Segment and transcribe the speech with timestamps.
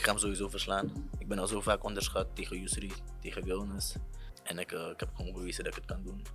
[0.00, 1.10] Ik ga hem sowieso verslaan.
[1.18, 3.94] Ik ben al zo vaak onderschat tegen Yusri, tegen Wilnes.
[4.42, 6.26] En ik, eh, ik heb gewoon bewezen dat ik het kan doen.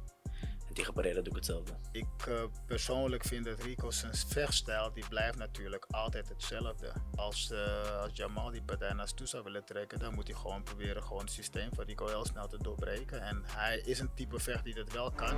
[0.67, 1.73] En tegen Pereira doe ik hetzelfde.
[1.91, 6.91] Ik eh, persoonlijk vind dat Rico zijn vechtstijl, die blijft natuurlijk altijd hetzelfde.
[7.15, 10.63] Als, eh, als Jamal die partij naar toe zou willen trekken, dan moet hij gewoon
[10.63, 13.21] proberen gewoon het systeem van Rico heel snel te doorbreken.
[13.21, 15.35] En hij is een type vecht die dat wel kan.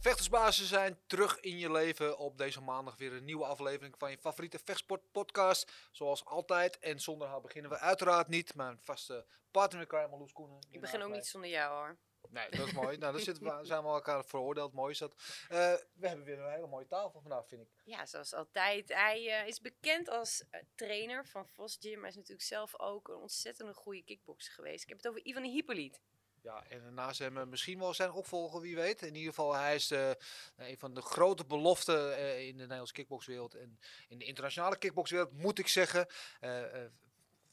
[0.00, 4.18] Vechtersbazen zijn terug in je leven op deze maandag weer een nieuwe aflevering van je
[4.18, 5.72] favoriete vechtsport podcast.
[5.90, 6.78] Zoals altijd.
[6.78, 8.54] En zonder haar beginnen we uiteraard niet.
[8.54, 10.58] Mijn vaste partner in crime, Marloes Koenen.
[10.70, 11.96] Ik begin ook niet zonder jou hoor.
[12.28, 12.96] Nee, dat is mooi.
[12.98, 14.72] nou, zitten we, zijn we elkaar veroordeeld.
[14.72, 15.14] Mooi is dat.
[15.48, 17.68] Eh, we hebben weer een hele mooie tafel vandaag, vind ik.
[17.84, 18.88] Ja, zoals altijd.
[18.88, 22.00] Hij eh, is bekend als eh, trainer van Vos Gym.
[22.00, 24.82] Hij is natuurlijk zelf ook een ontzettend goede kickboxer geweest.
[24.82, 26.00] Ik heb het over Ivan Hippolyt.
[26.42, 29.02] Ja, en naast hem misschien wel zijn opvolger, wie weet.
[29.02, 30.10] In ieder geval, hij is eh,
[30.56, 33.54] een van de grote beloften eh, in de Nederlandse kickboxwereld.
[33.54, 36.06] En in de internationale kickboxwereld, moet ik zeggen.
[36.40, 36.62] Eh,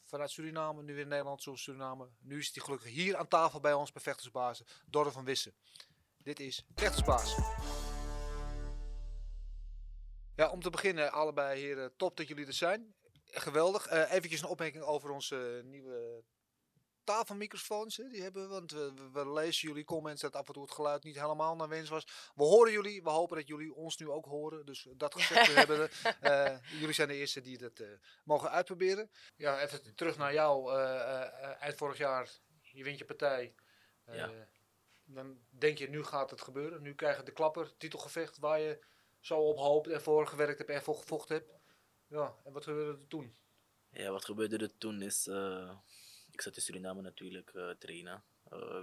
[0.04, 2.08] vanuit Suriname, nu weer in Nederland, zoals Suriname.
[2.20, 5.54] Nu is hij gelukkig hier aan tafel bij ons bij Vechtersbazen, Dorre van Wissen.
[6.22, 7.36] Dit is Vechtersbaas.
[10.36, 12.94] Ja, om te beginnen, allebei heren, top dat jullie er zijn.
[13.24, 13.90] Geweldig.
[13.90, 16.24] Eventjes een opmerking over onze nieuwe
[17.12, 17.96] tafelmicrofoons.
[17.96, 18.70] Hè, die hebben we, want
[19.12, 22.04] we, lezen jullie comments dat af en toe het geluid niet helemaal naar wens was.
[22.34, 24.66] We horen jullie, we hopen dat jullie ons nu ook horen.
[24.66, 27.88] Dus dat gezegd te hebben, eh, jullie zijn de eerste die dat eh,
[28.24, 29.10] mogen uitproberen.
[29.36, 30.72] Ja, even terug naar jou.
[30.74, 32.30] eh, eh, eh, eind vorig jaar,
[32.62, 33.54] je wint je partij.
[34.04, 34.30] Eh, Ja.
[35.10, 36.82] Dan denk je, nu gaat het gebeuren.
[36.82, 38.84] Nu krijg je de klapper, titelgevecht, waar je
[39.20, 41.52] zo op hoopt en voor gewerkt hebt en voor gevochten hebt.
[42.06, 43.36] Ja, en wat gebeurde er toen?
[43.90, 45.78] Ja, wat gebeurde er toen is, eh,
[46.38, 48.24] ik zat in Suriname natuurlijk eh trainen.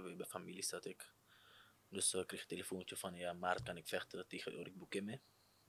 [0.02, 1.12] Weer bij familie zat ik.
[1.88, 5.20] Dus eh, ik kreeg een telefoontje van, ja, maart kan ik vechten tegen Ulrik Boekemme.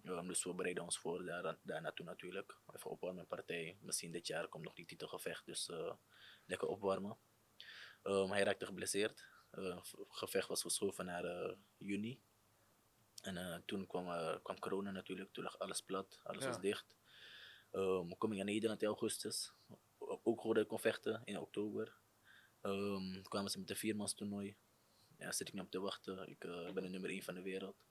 [0.02, 2.58] Ja, dus we bereiden ons voor daar, daar naartoe natuurlijk.
[2.76, 3.78] Even opwarmen partij.
[3.82, 5.70] Misschien dit jaar komt nog die titelgevecht, dus
[6.46, 7.18] lekker opwarmen.
[8.04, 9.26] Ehm, hij raakte geblesseerd.
[9.52, 12.22] Het gevecht was verschoven naar juni.
[13.22, 14.06] En toen kwam,
[14.42, 16.50] kwam corona natuurlijk, toen lag alles plat, alles Ja.
[16.50, 16.98] was dicht.
[17.72, 19.54] Ehm kom ik naar Nederland in augustus.
[20.24, 21.98] Ook hoorde ik kon vechten in oktober.
[22.62, 24.58] Ehm kwamen ze met een viermans toernooi.
[25.18, 26.28] Ja, zit ik niet op te wachten.
[26.30, 27.86] Ik eh, ben de nummer 1 van de wereld.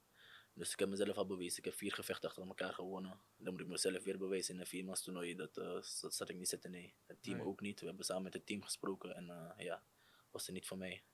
[0.53, 1.59] Dus ik heb mezelf al bewezen.
[1.59, 3.21] Ik heb vier gevechten achter elkaar gewonnen.
[3.37, 5.34] Dan moet ik mezelf weer bewijzen in een viermans toernooi.
[5.34, 6.94] Dat, eh, dat zat ik niet zitten, nee.
[7.06, 7.47] Het team Nee.
[7.47, 7.81] ook niet.
[7.81, 9.84] We hebben samen met het team gesproken en eh, ja,
[10.31, 11.05] was er niet voor mij.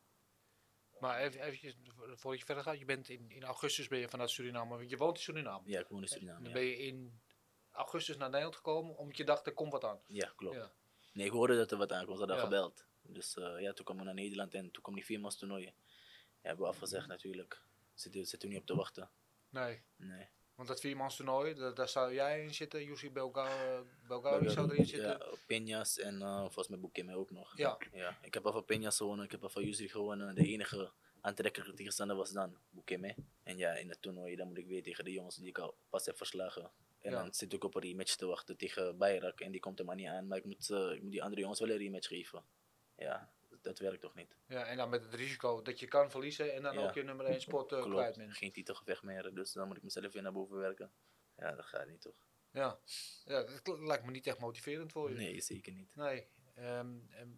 [1.01, 4.09] Maar even, eventjes, vo- voordat je verder gaat, je bent in, in augustus ben je
[4.09, 5.69] vanuit Suriname, want je woont in Suriname.
[5.71, 6.39] Ja, ik woon in Suriname.
[6.39, 7.21] Dan Ja, ben je in
[7.71, 10.01] augustus naar Nederland gekomen, omdat je dacht, er komt wat aan.
[10.07, 10.57] ja klopt.
[10.57, 10.73] Ja.
[11.13, 12.15] Nee, ik hoorde dat er wat aankwam.
[12.15, 12.43] Ze hadden Ja.
[12.43, 12.85] gebeld.
[13.03, 15.65] Dus eh, ja, toen kwam ik naar Nederland en toen kwam die viermans toernooi.
[15.65, 15.73] Ja,
[16.41, 17.63] hebben we afgezegd natuurlijk.
[17.95, 19.11] Zitten zit niet op te wachten.
[19.49, 20.27] Nee, Nee.
[20.55, 24.87] want dat viermans toernooi, da- daar zou jij in zitten, Jussi Belgawi Belgawi zou erin
[24.87, 25.09] zitten.
[25.09, 25.27] Ja,
[25.85, 27.57] Peñas en eh, volgens mij Boekeme ook nog.
[27.57, 27.79] Ja.
[27.93, 28.19] ja.
[28.23, 30.35] Ik heb al van Peñas gewonnen, ik heb al van Yusri gewonnen.
[30.35, 33.15] De enige aantrekkelijke tegenstander was dan Boekeme.
[33.43, 35.75] En ja, in het toernooi dan moet ik weer tegen de jongens die ik al
[35.91, 36.71] pas heb verslagen.
[37.03, 37.23] En Ja.
[37.23, 39.97] dan zit ik op een rematch te wachten tegen Bayrak en die komt er maar
[39.97, 40.27] niet aan.
[40.27, 42.45] Maar ik moet, eh, ik moet die andere jongens wel een rematch geven.
[42.97, 43.33] Ja,
[43.63, 44.37] dat werkt toch niet.
[44.47, 46.89] Ja, en dan met het risico dat je kan verliezen en dan Ja.
[46.89, 48.37] ook je nummer 1 spot eh, kwijt bent.
[48.37, 50.93] geen titelgevecht meer, dus dan moet ik mezelf weer naar boven werken.
[51.37, 52.27] Ja, dat gaat niet toch?
[52.51, 52.79] Ja.
[53.25, 55.17] ja, dat lijkt me niet echt motiverend voor je.
[55.17, 55.97] Nee, zeker niet.
[55.97, 56.27] Nee.
[56.55, 57.29] Ehm, ehm,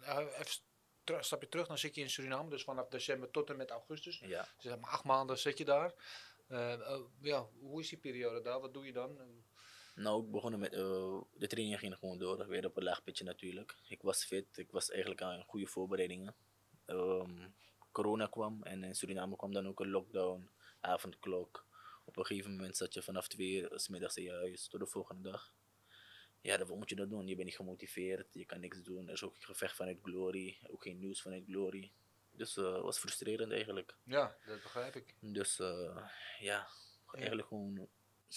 [0.00, 0.62] nou, even
[1.04, 4.18] een stapje terug, dan zit je in Suriname, dus vanaf december tot en met augustus.
[4.18, 4.42] Ja.
[4.42, 5.92] Dus zeg maar acht maanden zit je daar.
[6.48, 8.60] Eh, eh, ja, hoe is die periode daar?
[8.60, 9.18] Wat doe je dan?
[9.94, 13.24] Nou, ik begon met eh, de training ging gewoon door, weer op een laag pitje
[13.24, 13.76] natuurlijk.
[13.88, 16.34] Ik was fit, ik was eigenlijk aan goede voorbereidingen.
[16.84, 17.48] Ehm,
[17.92, 20.48] corona kwam en in Suriname kwam dan ook een lockdown,
[20.80, 21.66] avondklok.
[22.04, 24.86] Op een gegeven moment zat je vanaf twee 's middags in je huis tot de
[24.86, 25.52] volgende dag.
[26.40, 27.26] Ja, wat moet je dat doen?
[27.26, 29.06] Je bent niet gemotiveerd, je kan niks doen.
[29.06, 31.90] Er is ook geen gevecht vanuit Glory, ook geen nieuws vanuit Glory.
[32.38, 33.94] Dus het was frustrerend eigenlijk.
[34.04, 35.14] Ja, dat begrijp ik.
[35.20, 36.06] Dus eh,
[36.38, 36.68] ja,
[37.12, 37.88] eigenlijk gewoon.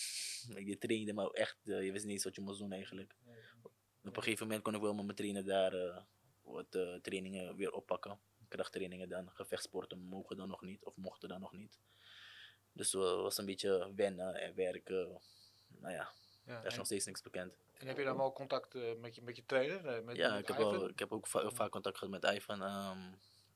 [0.70, 3.16] Je trainde, maar echt, eh, je wist niet eens wat je moest doen eigenlijk.
[4.04, 6.04] Op een gegeven moment kon ik wel met mijn trainer daar
[6.42, 6.72] wat
[7.02, 8.20] trainingen weer oppakken.
[8.48, 11.80] Krachttrainingen dan, gevechtsporten mogen dan nog niet, of mochten dan nog niet.
[12.74, 15.22] Dus het was een beetje wennen en werken.
[15.68, 16.12] Nou ja,
[16.46, 17.54] Ja, daar is nog steeds niks bekend.
[17.74, 20.04] en heb je dan wel contact met, je, met je trainer?
[20.04, 22.64] met, Ja, met ik heb, wel, ik heb ook va- vaak contact gehad met Ivan.
[22.64, 23.12] ehm,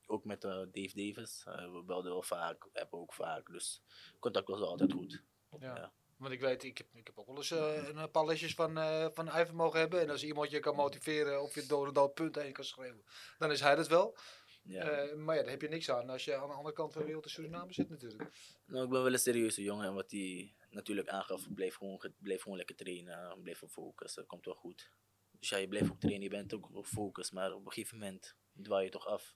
[0.05, 1.43] ook met eh, Dave Davis.
[1.45, 3.51] Eh, we belden wel vaak, appen ook vaak.
[3.51, 3.81] Dus
[4.19, 5.23] contact was altijd goed.
[5.59, 5.75] Ja.
[5.75, 5.93] Ja.
[6.17, 8.77] Want ik weet, ik heb, ik heb ook wel eens eh, een paar lesjes van,
[8.77, 10.01] eh van Ivan mogen hebben.
[10.01, 13.03] En als iemand je kan motiveren of je door een dood punt heen kan schreeuwen,
[13.37, 14.17] dan is hij dat wel.
[14.63, 15.15] Ja.
[15.15, 17.07] Maar ja, daar heb je niks aan als je aan de andere kant van de
[17.07, 18.29] wereld in Suriname zit natuurlijk.
[18.65, 22.13] Nou, ik ben wel een serieuze jongen en wat hij natuurlijk aangaf, bleef gewoon, ge-
[22.17, 24.91] bleef gewoon lekker trainen, bleef op focus, dat komt wel goed.
[25.39, 27.97] Dus ja, je blijft ook trainen, je bent ook op focus, maar op een gegeven
[27.97, 29.35] moment dwaal je toch af.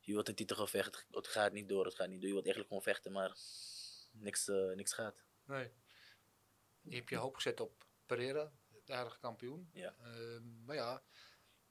[0.00, 2.28] Je wilt een titelgevecht, het gaat niet door, het gaat niet door.
[2.28, 3.36] Je wilt eigenlijk gewoon vechten, maar
[4.12, 5.24] niks, eh, niks gaat.
[5.44, 5.70] Nee.
[6.80, 8.52] Je hebt je hoop gezet op Pereira,
[8.84, 9.70] de huidige kampioen.
[9.72, 9.94] Ja.
[9.98, 11.02] Ehm, maar ja,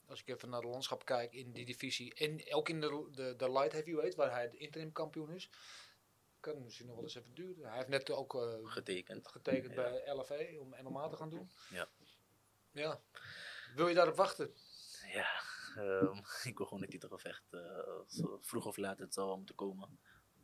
[0.06, 2.14] als ik even naar het landschap kijk in die divisie.
[2.14, 5.50] En ook in de, de, de light heavyweight, waar hij de interim kampioen is.
[6.40, 7.66] Kan het misschien nog wel eens even duren.
[7.68, 9.28] Hij heeft net ook eh, Getekend.
[9.28, 9.82] getekend Ja.
[9.82, 11.52] bij LFE om MMA te gaan doen.
[11.70, 11.88] Ja.
[12.72, 13.02] Ja.
[13.76, 14.54] Wil je daarop wachten?
[15.12, 15.42] Ja,
[15.78, 16.18] ehm,
[16.50, 17.44] ik wil gewoon een titelgevecht.
[17.54, 20.00] eh, zo vroeg of laat, het zal wel moeten komen.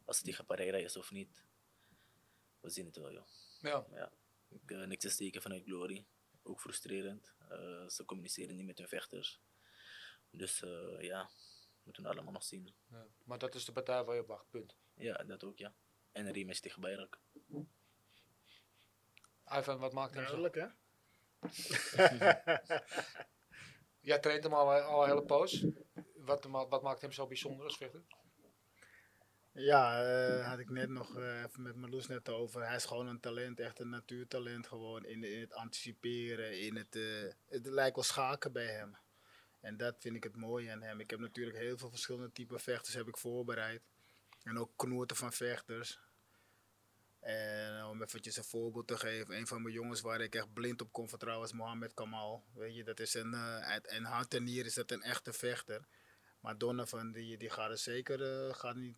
[0.05, 1.43] Als het tegen Pereira is of niet.
[2.59, 3.27] We zien het wel, joh.
[3.61, 4.11] Ja.
[4.49, 6.05] Ik, eh, niks te steken vanuit Glory.
[6.43, 7.33] Ook frustrerend.
[7.49, 9.41] Eh, ze communiceren niet met hun vechters.
[10.29, 11.29] Dus eh, ja,
[11.83, 12.75] moeten we allemaal nog zien.
[12.91, 13.07] ja.
[13.23, 14.75] Maar dat is de partij waar je op wacht, punt.
[14.93, 15.73] Ja, dat ook, ja.
[16.11, 17.19] En een rematch tegen Bayrak.
[19.45, 20.41] Ivan, wat maakt hem zo?
[20.41, 20.67] Duidelijk, hè?
[24.05, 25.65] Jij traint hem al, al een hele poos.
[26.15, 28.01] Wat, wat maakt hem zo bijzonder als vechter?
[29.51, 32.65] Ja, eh, had ik net nog eh, even met Marloes net over.
[32.65, 37.33] Hij is gewoon een talent, echt een natuurtalent gewoon in, het anticiperen, in het, eh,
[37.49, 38.97] het lijkt wel schaken bij hem.
[39.61, 40.99] En dat vind ik het mooie aan hem.
[40.99, 43.81] Ik heb natuurlijk heel veel verschillende type vechters heb ik voorbereid.
[44.43, 45.99] En ook knoten van vechters.
[47.25, 50.81] En om eventjes een voorbeeld te geven, een van mijn jongens waar ik echt blind
[50.81, 52.43] op kon vertrouwen is Mohamed Kamal.
[52.53, 55.87] Weet je, dat is een, eh, en hart en nier is dat een echte vechter.
[56.39, 58.97] Maar Donovan, die, die gaat er zeker, eh, gaat niet,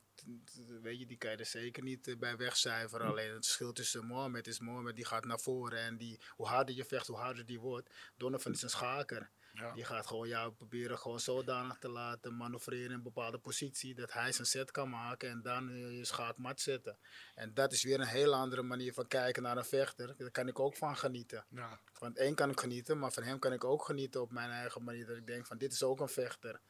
[0.81, 3.07] weet je, die kan je er zeker niet eh, bij wegcijferen.
[3.07, 6.75] Alleen het verschil tussen Mohamed is Mohamed, die gaat naar voren en die, hoe harder
[6.75, 7.89] je vecht, hoe harder die wordt.
[8.17, 9.29] Donovan is een schaker.
[9.57, 9.73] Ja.
[9.73, 14.13] Die gaat gewoon jou proberen gewoon zodanig te laten manoeuvreren in een bepaalde positie dat
[14.13, 16.97] hij zijn set kan maken en dan eh, je schaakmat zetten.
[17.35, 20.15] En dat is weer een hele andere manier van kijken naar een vechter.
[20.17, 21.45] Daar kan ik ook van genieten.
[21.49, 21.79] Ja.
[21.93, 24.49] Van het een kan ik genieten, maar van hem kan ik ook genieten op mijn
[24.49, 25.05] eigen manier.
[25.05, 26.61] Dat ik denk van dit is ook een vechter.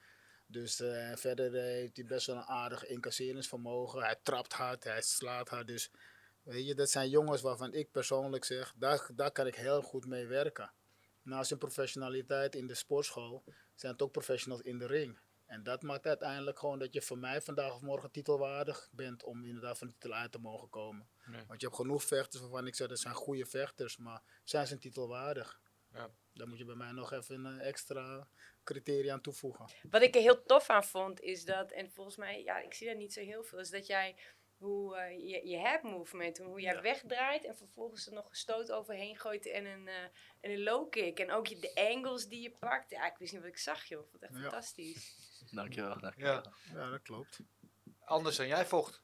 [0.45, 4.01] Dus eh, verder eh, heeft hij best wel een aardig incasseringsvermogen.
[4.01, 5.67] Hij trapt hard, hij slaat hard.
[5.67, 5.91] Dus
[6.41, 10.05] weet je, dat zijn jongens waarvan ik persoonlijk zeg, daar, daar kan ik heel goed
[10.05, 10.71] mee werken.
[11.27, 13.43] Naast hun professionaliteit in de sportschool
[13.75, 15.19] zijn het ook professionals in de ring.
[15.45, 19.45] En dat maakt uiteindelijk gewoon dat je voor mij vandaag of morgen titelwaardig bent om
[19.45, 21.09] inderdaad van de titel uit te mogen komen.
[21.25, 21.43] Nee.
[21.47, 24.73] Want je hebt genoeg vechters waarvan ik zeg dat zijn goede vechters, maar zijn ze
[24.73, 25.59] een titel waardig?
[25.93, 26.09] Ja.
[26.33, 28.27] Dan moet je bij mij nog even een extra
[28.63, 29.65] criteria aan toevoegen.
[29.89, 32.87] Wat ik er heel tof aan vond, is dat, en volgens mij, ja, ik zie
[32.87, 34.19] dat niet zo heel veel, is dat jij,
[34.57, 36.81] hoe eh, je, je head movement, hoe jij Ja.
[36.81, 40.03] wegdraait en vervolgens er nog een stoot overheen gooit en een, eh,
[40.41, 41.19] en een low kick.
[41.19, 42.89] En ook je, de angles die je pakt.
[42.89, 44.03] Ja, ik wist niet wat ik zag, joh.
[44.03, 44.49] Ik vond het echt Ja.
[44.49, 45.15] fantastisch.
[45.51, 45.99] Dankjewel.
[45.99, 46.33] dankjewel.
[46.33, 46.51] Ja.
[46.73, 47.39] Ja, dat klopt.
[47.99, 49.01] Anders dan jij vocht.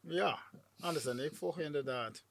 [0.00, 0.42] Ja,
[0.80, 2.24] anders dan ik volg je inderdaad.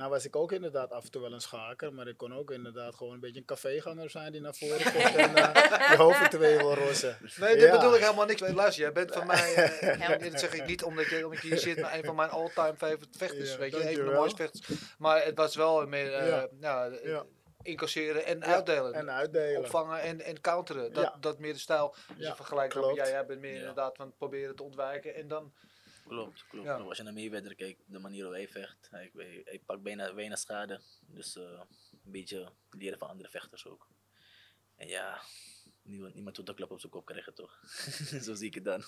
[0.00, 2.50] Nou was ik ook inderdaad af en toe wel een schaker, maar ik kon ook
[2.50, 6.30] inderdaad gewoon een beetje een caféganger zijn die naar voren komt en eh, je hoofd
[6.30, 7.16] twee wil rossen.
[7.36, 7.70] Nee, dit Ja.
[7.76, 8.54] bedoel ik helemaal niks mee.
[8.54, 11.58] Luister, jij bent van mij, eh, dit zeg ik niet omdat je, omdat je hier
[11.58, 13.52] zit, maar een van mijn all-time favorite vechters.
[13.52, 14.78] Ja, weet je, een van de mooiste vechters.
[14.98, 16.48] Maar het was wel meer eh, Ja.
[16.60, 16.90] ja.
[17.02, 17.24] Ja.
[17.62, 18.92] incasseren en Ja, uitdelen.
[18.94, 19.58] En uitdelen.
[19.60, 20.92] Opvangen en, en counteren.
[20.92, 21.16] Dat, Ja.
[21.20, 21.88] dat meer de stijl.
[21.88, 22.98] Als je Ja, vergelijkt met klopt.
[22.98, 23.58] jij, jij bent meer Ja.
[23.58, 25.14] inderdaad van het proberen te ontwijken.
[25.14, 25.52] En dan,
[26.10, 26.76] Klopt, klopt, Ja.
[26.76, 30.14] Als je naar Mayweather kijkt, de manier waarop hij vecht, hij, hij, hij pakt bijna
[30.14, 30.80] weinig schade.
[31.06, 31.42] Dus eh,
[32.04, 33.88] een beetje leren van andere vechters ook.
[34.76, 35.20] En ja,
[35.82, 37.60] niemand, niemand wil de klap op zijn kop krijgen toch?
[38.26, 38.82] Zo zie ik het dan.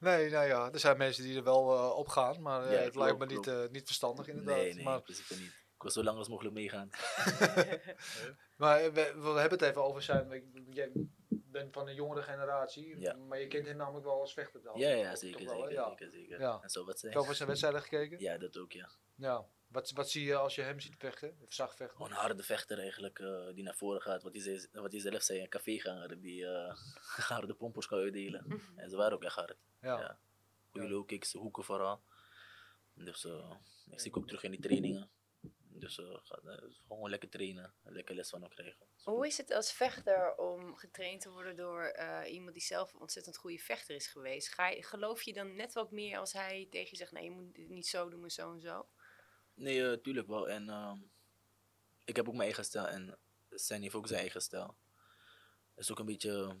[0.00, 2.42] nee, nou ja, er zijn mensen die er wel eh, op gaan.
[2.42, 3.72] Maar eh, Ja, het klopt, lijkt me niet, klopt.
[3.72, 4.56] niet verstandig inderdaad.
[4.56, 5.62] Nee, nee, maar in principe niet.
[5.74, 6.90] Ik wil zo lang als mogelijk meegaan.
[8.56, 10.28] Maar we, we hebben het even over zijn.
[11.54, 13.14] Bent van een jongere generatie, Ja.
[13.14, 14.78] maar je kent hem namelijk wel als vechter dan.
[14.78, 15.88] Ja, ja, Toch zeker, wel, zeker, Ja.
[15.88, 16.40] zeker, zeker.
[16.40, 16.58] Ja.
[16.62, 17.10] En zo wat Heb zij.
[17.10, 18.18] je over zijn wedstrijden gekeken?
[18.20, 18.88] Ja, dat ook, ja.
[19.14, 19.44] Ja.
[19.66, 21.36] Wat, wat zie je als je hem ziet vechten?
[21.42, 21.96] Of zag vechten?
[21.96, 24.22] Gewoon een harde vechter eigenlijk, eh, die naar voren gaat.
[24.22, 26.74] Wat hij, zei- wat hij zelf zei, een caféganger die eh
[27.28, 28.62] harde pompers kan uitdelen.
[28.76, 29.56] En ze waren ook echt hard.
[29.80, 29.98] Ja.
[30.00, 30.18] Ja.
[30.70, 30.92] Goede Ja.
[30.92, 32.00] low kicks, hoeken vooral.
[32.94, 33.50] Dus eh,
[33.90, 35.08] ik zie ik ook terug in die trainingen.
[35.76, 36.16] Dus eh,
[36.88, 38.86] gewoon lekker trainen, lekker les van hem krijgen.
[39.02, 43.00] Hoe is het als vechter om getraind te worden door eh, iemand die zelf een
[43.00, 44.48] ontzettend goede vechter is geweest?
[44.48, 47.30] Ga je, geloof je dan net wat meer als hij tegen je zegt, nee, je
[47.30, 48.88] moet het niet zo doen, maar zo en zo?
[49.54, 50.48] Nee, eh, tuurlijk wel.
[50.48, 50.98] En ehm,
[52.04, 53.18] ik heb ook mijn eigen stijl en
[53.54, 54.76] Sen heeft ook zijn eigen stijl.
[55.74, 56.56] Het is ook een beetje,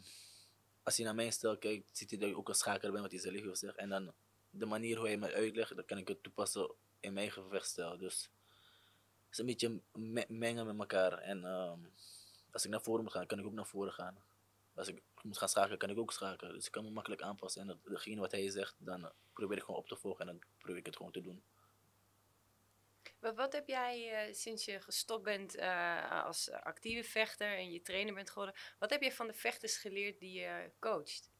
[0.82, 3.10] als hij naar mijn stijl kijkt, ziet hij dat ik ook een schaker ben, wat
[3.10, 3.78] hij zelf wil zeggen.
[3.78, 4.12] En dan
[4.50, 7.98] de manier hoe hij me uitlegt, dan kan ik het toepassen in mijn gevechtstijl.
[7.98, 8.30] Dus het
[9.34, 11.18] is een beetje me- mengen met elkaar.
[11.18, 11.78] En ehm,
[12.52, 14.22] als ik naar voren moet gaan, kan ik ook naar voren gaan.
[14.74, 16.54] Als ik moet gaan schakelen, kan ik ook schakelen.
[16.54, 17.60] Dus ik kan me makkelijk aanpassen.
[17.60, 20.26] En dat, datgene wat hij zegt, dan eh, probeer ik gewoon op te volgen en
[20.26, 21.42] dan probeer ik het gewoon te doen.
[23.18, 27.82] Wat, wat heb jij eh, sinds je gestopt bent eh, als actieve vechter en je
[27.82, 31.30] trainer bent geworden, wat heb je van de vechters geleerd die je coacht?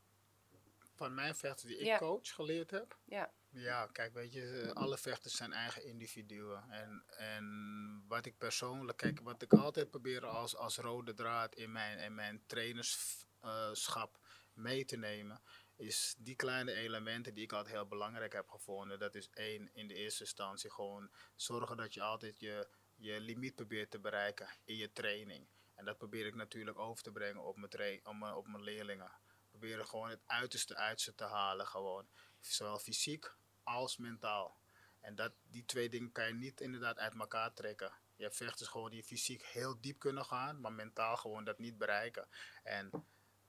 [0.94, 1.98] Van mijn vechters die ik Ja.
[1.98, 2.96] coach geleerd heb.
[3.04, 3.32] Ja.
[3.56, 6.70] Ja, kijk, weet je, alle vechters zijn eigen individuen.
[6.70, 11.72] En, en wat ik persoonlijk, kijk, wat ik altijd probeer als, als rode draad in
[11.72, 14.18] mijn, in mijn trainerschap
[14.52, 15.42] mee te nemen,
[15.76, 18.98] is die kleine elementen die ik altijd heel belangrijk heb gevonden.
[18.98, 23.54] Dat is één, in de eerste instantie gewoon zorgen dat je altijd je, je limiet
[23.54, 25.48] probeert te bereiken in je training.
[25.74, 29.12] En dat probeer ik natuurlijk over te brengen op mijn, op mijn, op mijn leerlingen.
[29.50, 32.08] Proberen gewoon het uiterste uit te halen, gewoon.
[32.40, 33.34] Zowel fysiek
[33.64, 34.56] als mentaal.
[35.00, 37.92] En dat, die twee dingen kan je niet inderdaad uit elkaar trekken.
[38.16, 41.78] Je hebt vechters gewoon die fysiek heel diep kunnen gaan, maar mentaal gewoon dat niet
[41.78, 42.28] bereiken.
[42.62, 42.90] En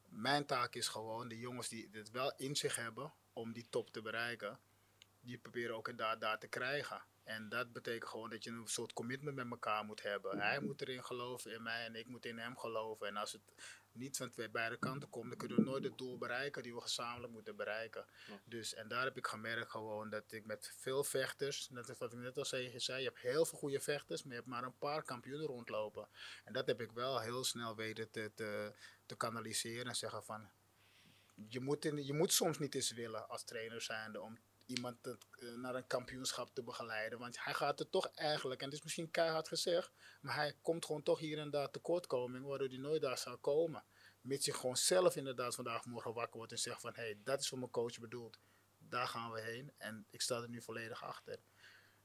[0.06, 3.90] mijn taak is gewoon de jongens die het wel in zich hebben om die top
[3.90, 4.60] te bereiken,
[5.20, 7.04] die proberen ook inderdaad daar te krijgen.
[7.26, 10.40] En dat betekent gewoon dat je een soort commitment met elkaar moet hebben.
[10.40, 13.08] Hij moet erin geloven in mij en ik moet in hem geloven.
[13.08, 13.42] En als het
[13.92, 16.82] niet van twee beide kanten komt, dan kunnen we nooit het doel bereiken die we
[16.82, 18.06] gezamenlijk moeten bereiken.
[18.44, 22.14] Dus, en daar heb ik gemerkt gewoon dat ik met veel vechters, net als wat
[22.14, 24.52] ik net al zei, je zei, je hebt heel veel goede vechters, maar je hebt
[24.52, 26.08] maar een paar kampioenen rondlopen.
[26.44, 28.74] En dat heb ik wel heel snel weten te, te,
[29.06, 30.50] te kanaliseren en zeggen van,
[31.48, 35.14] je moet, in, je moet soms niet eens willen als trainer zijnde om iemand eh,
[35.54, 37.20] naar een kampioenschap te begeleiden.
[37.20, 39.92] Want hij gaat er toch eigenlijk, en het is misschien keihard gezegd,
[40.22, 43.84] maar hij komt gewoon toch hier en daar tekortkoming, waardoor hij nooit daar zou komen.
[44.22, 47.40] Mits je gewoon zelf inderdaad vandaag morgen wakker wordt en zegt van, hé, hey, dat
[47.40, 48.40] is voor mijn coach bedoeld.
[48.78, 51.40] Daar gaan we heen en ik sta er nu volledig achter.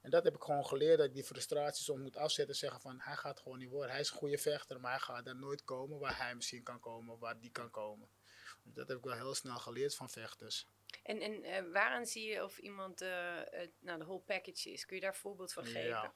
[0.01, 2.81] En dat heb ik gewoon geleerd, dat ik die frustraties soms moet afzetten en zeggen
[2.81, 3.91] van, hij gaat gewoon niet worden.
[3.91, 6.81] Hij is een goede vechter, maar hij gaat daar nooit komen waar hij misschien kan
[6.81, 8.09] komen, waar die kan komen.
[8.63, 10.67] Dus dat heb ik wel heel snel geleerd van vechters.
[11.11, 14.85] En, en eh, waaraan zie je of iemand eh, het, nou, de whole package is?
[14.87, 15.89] Kun je daar een voorbeeld van geven?
[15.89, 16.15] Ja.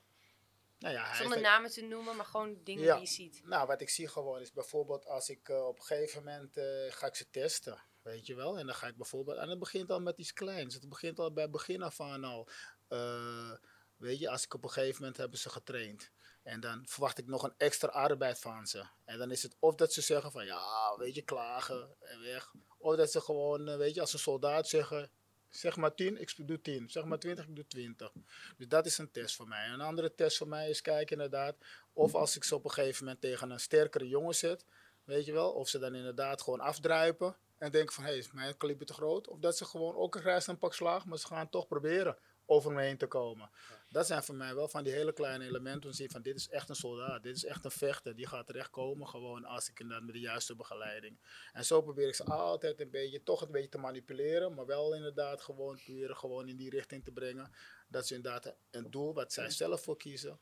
[0.78, 2.92] Nou ja, Zonder namen te noemen, maar gewoon dingen Ja.
[2.92, 3.40] die je ziet.
[3.44, 6.64] Nou, wat ik zie gewoon is bijvoorbeeld als ik eh, op een gegeven moment eh,
[6.88, 7.82] ga ik ze testen.
[8.02, 8.58] Weet je wel?
[8.58, 9.38] En dan ga ik bijvoorbeeld.
[9.38, 10.74] En het begint al met iets kleins.
[10.74, 12.48] Het begint al bij begin af aan al.
[12.88, 13.52] eh,
[13.96, 16.10] weet je, als ik op een gegeven moment hebben ze getraind.
[16.44, 18.84] En dan verwacht ik nog een extra arbeid van ze.
[19.04, 22.52] En dan is het of dat ze zeggen van ja, weet je, klagen en weg.
[22.78, 25.10] Of dat ze gewoon, eh, weet je, als een soldaat zeggen.
[25.48, 26.90] Zeg maar 10, ik doe 10.
[26.90, 28.12] Zeg maar 20, ik doe 20.
[28.56, 29.68] Dus dat is een test voor mij.
[29.68, 31.56] Een andere test voor mij is kijken inderdaad.
[31.92, 34.64] Of als ik ze op een gegeven moment tegen een sterkere jongen zet.
[35.04, 35.52] Weet je wel.
[35.52, 37.36] Of ze dan inderdaad gewoon afdruipen.
[37.58, 39.28] En denken van hé, hey, is mijn kaliber te groot?
[39.28, 41.04] Of dat ze gewoon ook een grijs een pak slaag.
[41.04, 43.50] Maar ze gaan toch proberen over me heen te komen.
[43.94, 45.90] Dat zijn voor mij wel van die hele kleine elementen.
[45.90, 47.22] We zien van dit is echt een soldaat.
[47.22, 48.16] Dit is echt een vechter.
[48.16, 51.18] Die gaat terecht komen gewoon als ik inderdaad met de juiste begeleiding.
[51.52, 54.54] En zo probeer ik ze altijd een beetje, toch een beetje te manipuleren.
[54.54, 57.52] Maar wel inderdaad gewoon proberen gewoon in die richting te brengen.
[57.88, 60.38] Dat ze inderdaad een doel wat zij zelf voor kiezen,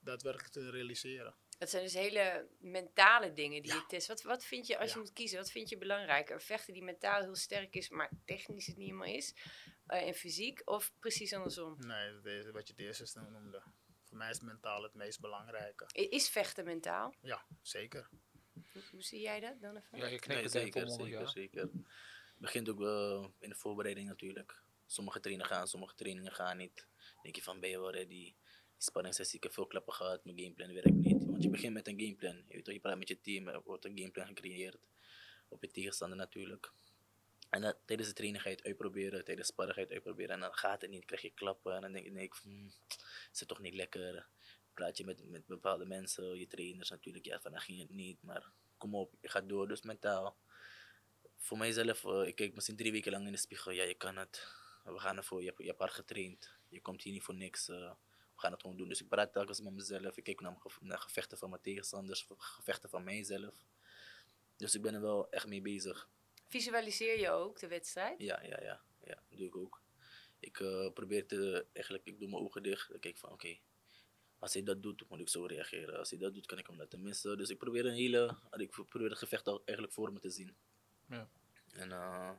[0.00, 1.34] daadwerkelijk te realiseren.
[1.58, 3.76] Het zijn dus hele mentale dingen die Ja.
[3.78, 4.06] je test.
[4.06, 6.34] Wat, wat vind je, als je moet kiezen, wat vind je belangrijker?
[6.34, 9.34] Een vechter die mentaal heel sterk is, maar technisch het niet helemaal is?
[9.86, 10.62] Eh, en fysiek?
[10.64, 11.76] Of precies andersom?
[11.78, 13.62] Nee, dat is wat je het eerste noemde.
[14.02, 15.86] Voor mij is mentaal het meest belangrijke.
[15.92, 17.14] Is vechten mentaal?
[17.20, 18.08] Ja, zeker.
[18.72, 19.76] Hoe, hoe zie jij dat dan?
[19.76, 19.98] even?
[19.98, 21.26] Ja, je knikt Nee, zeker, zeker, ja.
[21.26, 21.60] zeker.
[21.60, 24.62] Het begint ook wel in de voorbereiding natuurlijk.
[24.86, 26.76] Sommige trainingen gaan, sommige trainingen gaan niet.
[26.76, 28.08] Dan denk je van, ben je wel ready?
[28.08, 28.36] Die
[28.76, 31.24] sparringssessie, ik heb veel klappen gehad, mijn gameplan werkt niet.
[31.24, 32.36] Want je begint met een gameplan.
[32.36, 34.78] Je weet toch, je praat met je team, er wordt een gameplan gecreëerd.
[35.48, 36.72] Op je tegenstander natuurlijk.
[37.50, 40.34] En dan, tijdens de training ga je het uitproberen, tijdens sparren ga je het uitproberen.
[40.34, 41.74] En dan gaat het niet, krijg je klappen.
[41.74, 42.72] En dan denk, denk ik, hmm,
[43.32, 44.26] is toch niet lekker?
[44.74, 47.24] Praat je met, met bepaalde mensen, je trainers natuurlijk.
[47.24, 49.68] Ja, vandaag ging het niet, maar kom op, je gaat door.
[49.68, 50.36] Dus mentaal
[51.46, 53.72] voor mijzelf, eh, ik kijk misschien drie weken lang in de spiegel.
[53.72, 54.46] Ja, je kan het.
[54.84, 55.42] We gaan ervoor.
[55.42, 56.50] Je je hebt hard getraind.
[56.68, 57.68] Je komt hier niet voor niks.
[57.68, 57.92] eh,
[58.34, 58.88] we gaan het gewoon doen.
[58.88, 60.16] Dus ik praat telkens met mezelf.
[60.16, 63.54] Ik kijk naar, naar gevechten van mijn tegenstanders, gevechten van mijzelf.
[64.56, 66.08] Dus ik ben er wel echt mee bezig.
[66.46, 68.20] Visualiseer je ook de wedstrijd?
[68.20, 68.84] Ja, ja, ja.
[69.04, 69.82] Ja, dat doe ik ook.
[70.38, 72.88] Ik eh, probeer te, eigenlijk, ik doe mijn ogen dicht.
[72.88, 73.58] Dan kijk ik van, oké,
[74.38, 75.98] als hij dat doet, moet ik zo reageren.
[75.98, 77.38] Als hij dat doet, kan ik hem laten missen.
[77.38, 80.56] Dus ik probeer een hele, ik probeer het gevecht al eigenlijk voor me te zien.
[81.08, 81.28] Ja.
[81.72, 82.32] En eh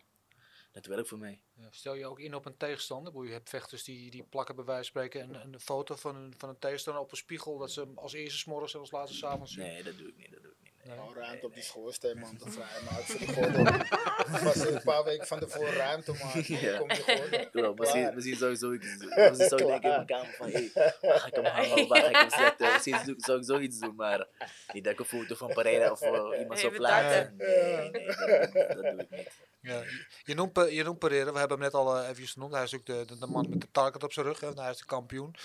[0.78, 1.42] het werkt voor mij.
[1.54, 3.26] Ja, Stel je ook in op een tegenstander?
[3.26, 6.34] Je hebt vechters die, die plakken bij wijze van spreken een, een foto van een,
[6.38, 7.58] van een tegenstander op een spiegel.
[7.58, 9.64] Dat ze hem als eerste 's morgens en als laatste 's avonds zien.
[9.64, 10.57] Nee, dat doe ik niet, dat doe ik niet.
[10.88, 11.14] Nee.
[11.14, 13.64] Ruimte op die schoorsteenman te vrijmaken voor de gordel.
[14.44, 16.60] Was een paar weken van tevoren ruimte maken.
[16.60, 16.78] Ja.
[16.84, 17.50] Die gordel.
[17.50, 20.70] Klopt, misschien, misschien zou ik zoiets Misschien zou ik denken in mijn kamer van, hé,
[20.74, 22.74] waar ga ik hem hangen of waar ga ik hem zetten?
[22.74, 24.28] Misschien zou ik zoiets doen, maar
[24.74, 27.34] niet dat ik een foto van Pereira of eh, iemand zou Even plaatsen.
[27.38, 29.30] Nee, nee, dat, dat doe ik niet.
[29.62, 32.54] Ja, je- je, noemt, je Pereira, we hebben hem net al eh, even genoemd.
[32.54, 34.70] Hij is ook de, de, de man met de target op zijn rug, hè, hij
[34.72, 35.36] is de kampioen.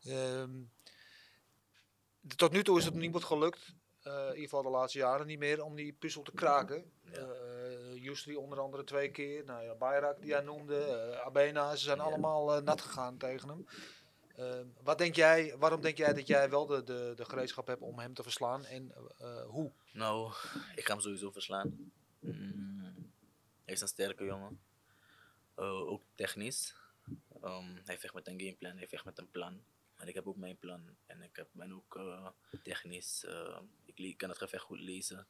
[0.00, 0.10] Ja.
[0.12, 0.50] Ehm,
[2.36, 5.38] tot nu toe is het niemand gelukt, eh, in ieder geval de laatste jaren niet
[5.38, 6.92] meer, om die puzzel te kraken.
[7.02, 7.18] Ja.
[7.18, 7.62] Eh
[8.02, 12.00] Justri onder andere twee keer, nou ja, Bayrak die jij noemde, eh, Abena, ze zijn
[12.00, 13.66] allemaal eh, nat gegaan tegen hem.
[14.36, 17.80] Ehm, wat denk jij, waarom denk jij dat jij wel de, de, de gereedschap hebt
[17.80, 19.70] om hem te verslaan en eh, hoe?
[19.92, 20.32] Nou,
[20.74, 21.92] ik ga hem sowieso verslaan.
[22.18, 23.12] Mm,
[23.64, 24.60] hij is een sterke jongen.
[25.54, 26.74] Eh, ook technisch.
[27.42, 29.62] Ehm, hij vecht met een gameplan, hij vecht met een plan.
[29.96, 30.82] En ik heb ook mijn plan.
[31.06, 32.26] En ik heb, ben ook eh,
[32.62, 33.26] technisch.
[33.94, 35.26] Ik kan het gevecht goed lezen.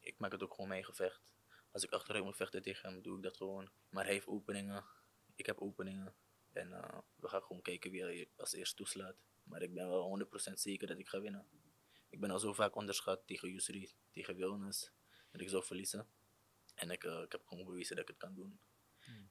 [0.00, 1.34] Ik maak het ook gewoon mijn gevecht.
[1.70, 3.70] Als ik achteruit moet vechten tegen hem, doe ik dat gewoon.
[3.88, 4.84] Maar hij heeft openingen.
[5.34, 6.14] Ik heb openingen.
[6.52, 9.16] En eh, we gaan gewoon kijken wie hij als eerst toeslaat.
[9.42, 11.46] Maar ik ben wel 100% zeker dat ik ga winnen.
[12.08, 14.92] Ik ben al zo vaak onderschat tegen Yusri, tegen Wilnes,
[15.30, 16.08] dat ik zou verliezen.
[16.74, 18.60] En ik, eh, ik heb gewoon bewezen dat ik het kan doen.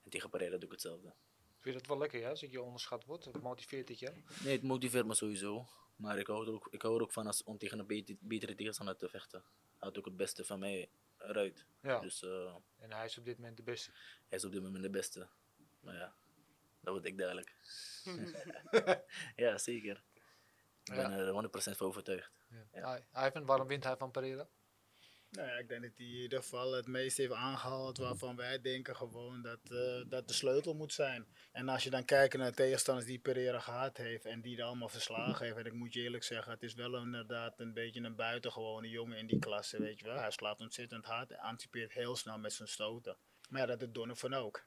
[0.04, 1.14] En tegen Pereira doe ik hetzelfde.
[1.60, 3.42] Vind je dat wel lekker, ja, als ik je onderschat wordt?
[3.42, 4.12] Motiveert dit, ja?
[4.44, 5.68] Nee, het motiveert me sowieso.
[5.96, 8.16] Maar ik hou er ook, ik hou er ook van als, om tegen een beter,
[8.20, 9.44] betere tegenstander te vechten.
[9.78, 11.66] Haalt ook het beste van mij eruit.
[11.82, 12.00] Ja.
[12.00, 13.92] Dus eh, En hij is op dit moment de beste.
[14.28, 15.28] hij is op dit moment de beste.
[15.80, 16.14] Maar ja,
[16.80, 17.56] dat word ik dadelijk.
[19.36, 20.04] ja, zeker.
[20.84, 21.18] Ik ben Ja.
[21.18, 22.32] er 100% van overtuigd.
[22.72, 23.00] Ja.
[23.28, 24.48] Ivan, waarom wint hij van Pereira?
[25.30, 28.62] Nou ja, ik denk dat hij in ieder geval het meest heeft aangehaald waarvan wij
[28.62, 31.28] denken gewoon dat eh, dat de sleutel moet zijn.
[31.52, 34.64] En als je dan kijkt naar de tegenstanders die Pereira gehad heeft en die er
[34.64, 35.58] allemaal verslagen heeft.
[35.58, 39.18] En ik moet je eerlijk zeggen, het is wel inderdaad een beetje een buitengewone jongen
[39.18, 40.18] in die klasse, weet je wel.
[40.18, 43.18] Hij slaat ontzettend hard en anticipeert heel snel met zijn stoten.
[43.50, 44.66] Maar ja, dat doet Donovan ook.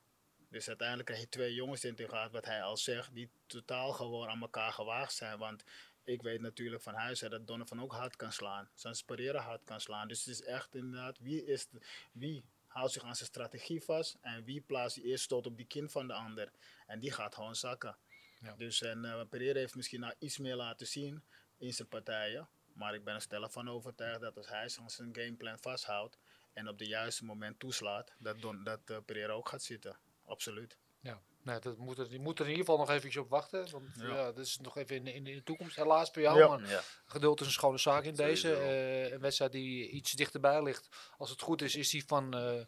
[0.50, 3.92] Dus uiteindelijk krijg je twee jongens in te gehad, wat hij al zegt, die totaal
[3.92, 5.38] gewoon aan elkaar gewaagd zijn.
[5.38, 5.64] Want
[6.08, 8.68] ik weet natuurlijk van huis dat Donovan ook hard kan slaan.
[8.74, 10.08] Zoals Pereira hard kan slaan.
[10.08, 11.80] Dus het is echt inderdaad, wie, is de-
[12.12, 15.66] wie houdt zich aan zijn strategie vast en wie plaatst die eerste stoot op die
[15.66, 16.52] kin van de ander.
[16.86, 17.96] En die gaat gewoon zakken.
[18.40, 18.54] Ja.
[18.56, 21.22] Dus en eh, Pereira heeft misschien nou iets meer laten zien
[21.56, 22.48] in zijn partijen.
[22.72, 26.18] Maar ik ben er stellig van overtuigd dat als hij zich aan zijn gameplan vasthoudt
[26.52, 29.98] en op de juiste moment toeslaat, dat, Don, dat eh, Pereira ook gaat zitten.
[30.24, 30.76] Absoluut.
[31.00, 33.70] Ja, nee, dat moet er, die moet er in ieder geval nog eventjes op wachten.
[33.70, 34.06] Want ja.
[34.06, 34.24] Ja.
[34.24, 35.76] dat is nog even in, in, in de toekomst.
[35.76, 36.48] Helaas bij jou, Ja.
[36.48, 38.54] maar Ja, geduld is een schone zaak in deze.
[38.54, 40.88] Eh, een wedstrijd die iets dichterbij ligt.
[41.18, 42.60] Als het goed is, is die van eh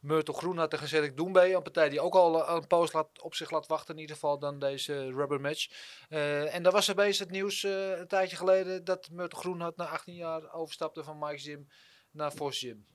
[0.00, 1.52] Myrtle Groenhart tegen Cedric Doembe.
[1.52, 4.14] Een partij die ook al eh, een poos laat, op zich laat wachten in ieder
[4.16, 5.70] geval dan deze rubber match.
[6.08, 9.76] Eh, en daar was er bezig het nieuws eh, een tijdje geleden dat Myrtle Groenhart
[9.76, 11.68] na 18 jaar overstapte van Mike's Gym
[12.10, 12.86] naar Vos Gym.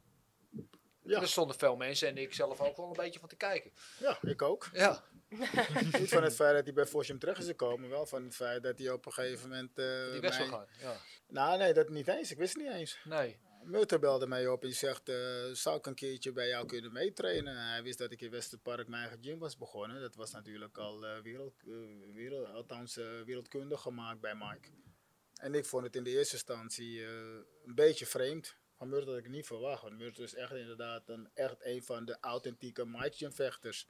[1.04, 1.22] Ja.
[1.22, 3.72] Er stonden veel mensen en ik zelf ook wel een beetje van te kijken.
[4.00, 4.70] Ja, ik ook.
[4.74, 5.04] Ja,
[6.00, 8.64] Niet van het feit dat hij bij Fortune terecht is gekomen, wel van het feit
[8.64, 9.78] dat hij op een gegeven moment.
[9.78, 10.66] eh, die mij- gaan.
[10.80, 10.98] Ja.
[11.28, 12.32] Nou, nee, dat niet eens.
[12.32, 12.98] Ik wist het niet eens.
[13.04, 13.40] Nee.
[13.64, 15.16] Mutter belde mij op en die zegt: eh,
[15.54, 17.58] Zou ik een keertje bij jou kunnen meetrainen?
[17.72, 20.02] Hij wist dat ik in Westerpark mijn eigen gym was begonnen.
[20.02, 21.54] Dat was natuurlijk al eh, wereld,
[22.14, 24.70] wereld, althans, wereldkundig gemaakt bij Mike.
[25.34, 27.04] En ik vond het in de eerste instantie
[27.66, 28.56] een beetje vreemd.
[28.78, 29.82] Van Murter had ik niet verwacht.
[29.82, 33.88] Want Murter is echt inderdaad een, echt een van de authentieke Mike Gym vechters.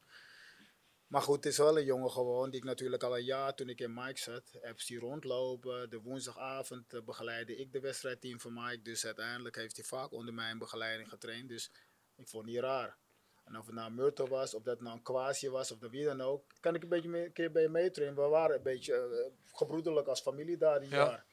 [1.09, 3.69] Maar goed, het is wel een jongen gewoon die ik natuurlijk al een jaar toen
[3.69, 5.89] ik in Mike zat, heb zien rondlopen.
[5.89, 8.81] De woensdagavond eh, begeleidde ik de wedstrijdteam van Mike.
[8.81, 11.49] Dus uiteindelijk heeft hij vaak onder mijn begeleiding getraind.
[11.49, 11.71] Dus
[12.15, 12.97] ik vond het niet raar.
[13.45, 16.05] En of het nou Myrtle was, of dat nou een Kwasje was, of dat wie
[16.05, 18.23] dan ook, kan ik een beetje mee, een keer bij je meetrainen.
[18.23, 20.95] We waren een beetje eh, gebroederlijk als familie daar die Ja.
[20.95, 21.25] jaar.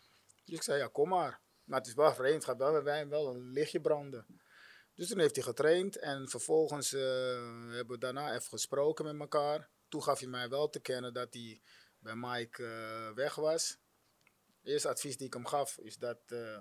[0.45, 1.41] Dus ik zei, ja, kom maar.
[1.65, 4.27] Maar het is wel vreemd, het gaat wel bij mij wel een lichtje branden.
[4.97, 7.01] Dus toen heeft hij getraind en vervolgens eh,
[7.69, 9.71] hebben we daarna even gesproken met elkaar.
[9.89, 11.61] Toen gaf hij mij wel te kennen dat hij
[11.99, 13.79] bij Mike eh, weg was.
[14.63, 16.59] Eerste advies die ik hem gaf is dat eh,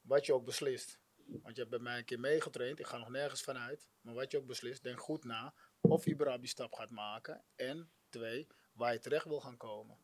[0.00, 0.98] wat je ook beslist.
[1.26, 3.88] Want je hebt bij mij een keer meegetraind, ik ga nog nergens vanuit.
[4.00, 7.44] Maar wat je ook beslist, denk goed na of je die stap gaat maken.
[7.54, 9.98] En twee, waar je terecht wil gaan komen.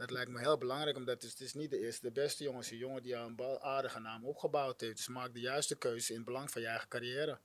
[0.00, 2.42] Dat lijkt me heel belangrijk, omdat het is, het is niet de eerste, de beste
[2.42, 2.58] jongen.
[2.58, 4.96] Het is een jongen die al een aardige naam opgebouwd heeft.
[4.96, 7.40] Dus maak de juiste keuze in het belang van je eigen carrière.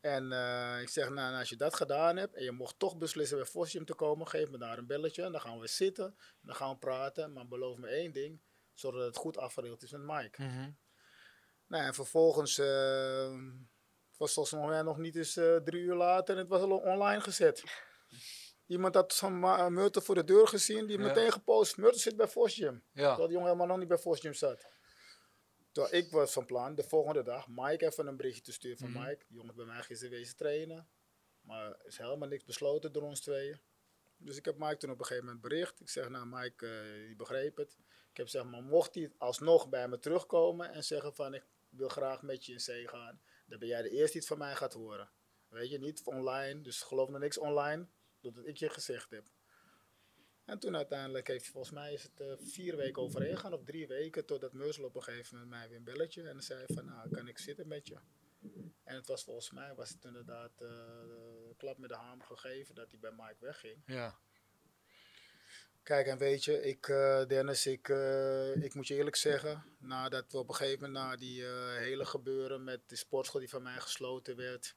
[0.00, 3.36] En eh, ik zeg, nou, als je dat gedaan hebt en je mocht toch beslissen
[3.36, 5.22] bij Fossium te komen, geef me daar een belletje.
[5.22, 7.32] En dan gaan we zitten, en dan gaan we praten.
[7.32, 8.40] Maar beloof me één ding,
[8.74, 10.42] zorg dat het goed afgedeeld is met Mike.
[11.66, 13.32] Nou, en vervolgens eh,
[14.16, 17.20] was volgens mij nog niet eens eh, drie uur later en het was al online
[17.20, 17.64] gezet.
[18.70, 21.04] Iemand had zo'n ma- Murten voor de deur gezien, die Ja.
[21.06, 21.76] meteen gepost.
[21.76, 22.74] Murten zit bij Fosjum.
[22.92, 23.06] Ja.
[23.06, 24.66] Terwijl die jongen helemaal nog niet bij Fosjum zat.
[25.72, 28.90] Terwijl ik was van plan de volgende dag Mike even een berichtje te sturen van
[28.90, 28.98] Mhm.
[29.02, 29.24] Mike.
[29.28, 30.88] Die jongen is bij mij gisteren wezen trainen.
[31.40, 33.60] Maar er is helemaal niks besloten door ons tweeën.
[34.16, 35.80] Dus ik heb Mike toen op een gegeven moment bericht.
[35.80, 37.76] Ik zeg, nou Mike, eh, die begreep het.
[38.10, 41.88] Ik heb zeg maar, mocht hij alsnog bij me terugkomen en zeggen van ik wil
[41.88, 43.20] graag met je in zee gaan.
[43.46, 45.10] Dan ben jij de eerste die het van mij gaat horen.
[45.48, 46.60] Weet je, niet online.
[46.60, 47.88] Dus geloof me niks online,
[48.20, 49.24] doordat ik je gezegd heb.
[50.50, 53.86] En toen uiteindelijk heeft, volgens mij is het eh, vier weken overheen gegaan, of drie
[53.86, 56.28] weken, totdat Meusel op een gegeven moment mij weer een belletje.
[56.28, 57.98] En zei van, nou, kan ik zitten met je?
[58.84, 62.74] En het was volgens mij, was het inderdaad eh, de klap met de hamer gegeven
[62.74, 63.82] dat hij bij Mike wegging.
[63.86, 64.18] Ja.
[65.82, 67.88] Kijk, en weet je, ik, eh, Dennis, ik,
[68.60, 71.44] ik moet je eerlijk zeggen, nadat we op een gegeven moment na die
[71.78, 74.76] hele gebeuren met de sportschool die van mij gesloten werd,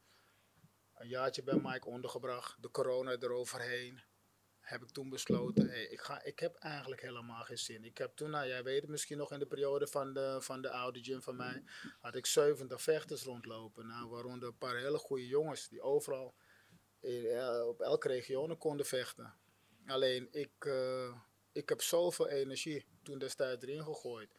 [1.04, 4.02] een jaartje bij Mike ondergebracht, de corona eroverheen,
[4.60, 7.84] heb ik toen besloten, ik, ga, ik heb eigenlijk helemaal geen zin.
[7.84, 10.62] Ik heb toen, nou jij weet het misschien nog in de periode van de, van
[10.62, 11.64] de oude gym van mij,
[12.00, 16.36] had ik 70 vechters rondlopen, nou, waaronder een paar hele goede jongens die overal
[17.00, 19.34] in, eh, op elke regionen konden vechten.
[19.86, 21.16] Alleen ik, eh,
[21.52, 24.30] ik heb zoveel energie toen destijds erin gegooid.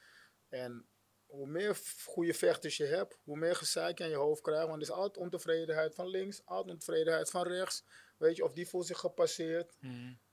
[0.48, 0.86] En
[1.34, 4.66] hoe meer goede vechters je hebt, hoe meer gezeik je aan je hoofd krijgt.
[4.66, 7.84] Want er is altijd ontevredenheid van links, altijd ontevredenheid van rechts.
[8.16, 9.76] Weet je, of die voelt zich gepasseerd.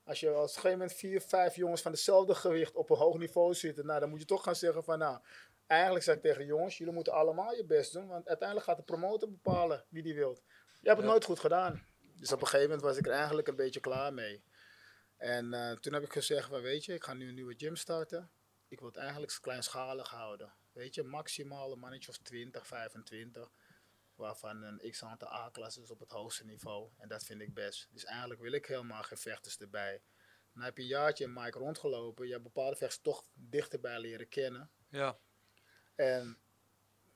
[0.04, 2.96] Als je als op een gegeven moment vier, vijf jongens van hetzelfde gewicht op een
[2.96, 5.18] hoog niveau zitten, nou, dan moet je toch gaan zeggen van nou,
[5.66, 8.82] eigenlijk zeg ik tegen jongens, jullie moeten allemaal je best doen, want uiteindelijk gaat de
[8.82, 10.42] promotor bepalen wie die wilt.
[10.80, 11.10] Je hebt het Ja.
[11.12, 11.86] nooit goed gedaan.
[12.16, 14.42] Dus op een gegeven moment was ik er eigenlijk een beetje klaar mee.
[15.16, 17.76] En eh, toen heb ik gezegd van weet je, ik ga nu een nieuwe gym
[17.76, 18.30] starten.
[18.68, 20.52] Ik wil het eigenlijk kleinschalig houden.
[20.72, 23.52] Weet je, maximaal een mannetje of 20, 25.
[24.14, 26.90] Waarvan een x aantal A-klasses op het hoogste niveau.
[26.96, 27.88] En dat vind ik best.
[27.90, 30.02] Dus eigenlijk wil ik helemaal geen vechters erbij.
[30.52, 32.26] Dan heb je een jaartje in Mike rondgelopen.
[32.26, 34.70] Je hebt bepaalde vechters toch dichterbij leren kennen.
[34.88, 35.18] Ja.
[35.94, 36.38] En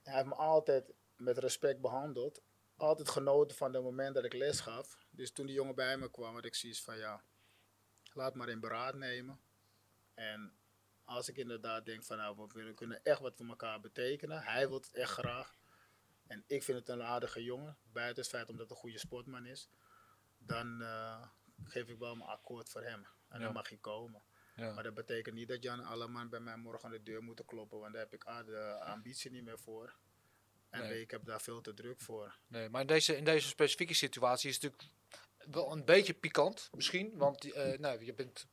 [0.03, 2.43] hij heeft me altijd met respect behandeld.
[2.77, 4.99] Altijd genoten van het moment dat ik les gaf.
[5.11, 7.25] Dus toen die jongen bij me kwam, had ik zoiets van ja,
[8.13, 9.41] laat maar in beraad nemen.
[10.15, 10.57] En
[11.07, 14.43] als ik inderdaad denk van nou, we kunnen echt wat voor elkaar betekenen.
[14.43, 15.55] Hij wil het echt graag.
[16.27, 19.47] En ik vind het een aardige jongen, buiten het feit omdat het een goede sportman
[19.47, 19.69] is.
[20.39, 21.29] Dan eh,
[21.65, 23.07] geef ik wel mijn akkoord voor hem.
[23.29, 23.45] En Ja.
[23.45, 24.23] dan mag hij komen.
[24.57, 24.73] Ja.
[24.73, 27.79] Maar dat betekent niet dat Jan Alleman bij mij morgen aan de deur moet kloppen,
[27.79, 29.97] want daar heb ik A, de ambitie niet meer voor.
[30.71, 30.99] En Nee.
[30.99, 32.37] B, ik heb daar veel te druk voor.
[32.47, 34.93] Nee, maar in deze, in deze specifieke situatie is het natuurlijk
[35.55, 37.17] wel een beetje pikant, misschien.
[37.17, 38.47] Want eh, nou, je bent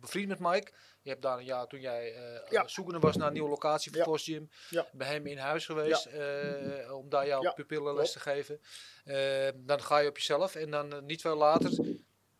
[0.00, 0.72] bevriend met Mike.
[1.02, 2.68] Je hebt daar een jaar toen jij eh Ja.
[2.68, 4.24] zoekende was naar een nieuwe locatie voor Ja.
[4.24, 4.50] Gym.
[4.70, 4.86] Ja.
[4.92, 8.60] Bij hem in huis geweest eh, om daar jouw pupillen les te geven.
[9.04, 11.70] Eh, dan ga je op jezelf en dan eh, niet veel later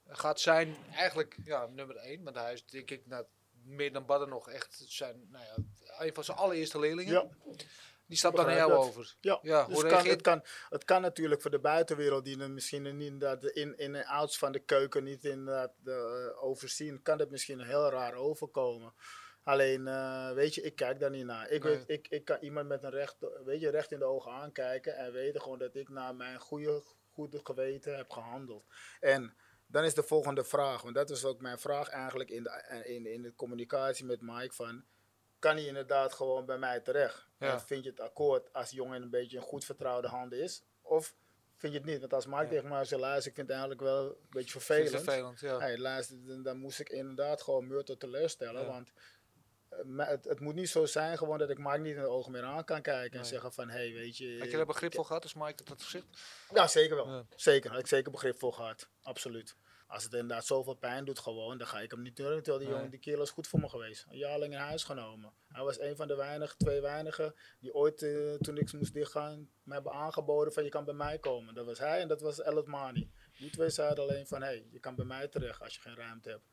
[0.09, 2.23] gaat zijn eigenlijk ja, nummer één.
[2.23, 3.25] Want hij is denk ik nou,
[3.65, 5.55] meer dan Badden nog echt zijn, nou ja,
[6.05, 7.37] een van zijn allereerste leerlingen.
[8.09, 8.97] Die stapt dan naar begrijp jou dat.
[8.97, 9.17] over.
[9.21, 9.39] ja.
[9.43, 12.51] Ja, dus hoe het kan, het, kan, het kan natuurlijk voor de buitenwereld, die er
[12.51, 17.03] misschien niet inderdaad in, in de outs van de keuken niet inderdaad de, eh, overzien,
[17.03, 18.93] kan het misschien heel raar overkomen.
[19.43, 21.51] Alleen, eh, weet je, ik kijk daar niet naar.
[21.51, 21.77] Ik, Nee.
[21.77, 24.97] weet, ik, ik kan iemand met een recht, weet je, recht in de ogen aankijken
[24.97, 28.65] en weten gewoon dat ik naar mijn goede, goede geweten heb gehandeld.
[29.01, 29.35] En
[29.67, 33.07] dan is de volgende vraag, want dat was ook mijn vraag eigenlijk in de, in,
[33.07, 34.85] in de communicatie met Mike van,
[35.39, 37.29] kan hij inderdaad gewoon bij mij terecht?
[37.39, 37.53] Ja.
[37.53, 40.63] En vind je het akkoord als jongen een beetje in goed vertrouwde handen is?
[40.83, 41.15] Of
[41.57, 42.01] vind je het niet?
[42.01, 42.47] Want als Ja.
[42.47, 44.91] tegen mij zei, luister, ik vind het eigenlijk wel een beetje vervelend.
[45.03, 45.59] vervelend, ja.
[45.59, 48.67] Hey, luister, dan, moest ik inderdaad gewoon Murto teleurstellen.
[48.67, 48.93] Want
[49.69, 52.33] eh, het, het moet niet zo zijn gewoon dat ik Mike niet in de ogen
[52.33, 53.11] meer aan kan kijken.
[53.13, 53.29] En Nee.
[53.29, 54.39] zeggen van, hey, weet je...
[54.39, 56.07] Had je daar begrip voor gehad als Mike dat had gezegd?
[56.55, 57.27] Ja, zeker wel.
[57.37, 58.89] Zeker, had ik zeker begrip voor gehad.
[59.03, 59.57] Absoluut.
[59.89, 62.43] Als het inderdaad zoveel pijn doet gewoon, dan ga ik hem niet terug.
[62.43, 64.07] Terwijl die jongen, die kerel is goed voor me geweest.
[64.09, 65.33] Een jaar lang in huis genomen.
[65.49, 69.51] Hij was een van de weinigen, twee weinigen, die ooit, eh, toen ik moest dichtgaan,
[69.63, 71.55] me hebben aangeboden van je kan bij mij komen.
[71.55, 73.11] Dat was hij en dat was El Mani.
[73.39, 75.97] Die twee zeiden alleen van, hé, hey, je kan bij mij terecht als je geen
[75.97, 76.45] ruimte hebt.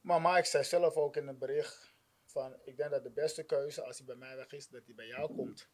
[0.00, 3.82] Maar Mike zei zelf ook in een bericht van, ik denk dat de beste keuze
[3.82, 5.68] als hij bij mij weg is, dat hij bij jou komt.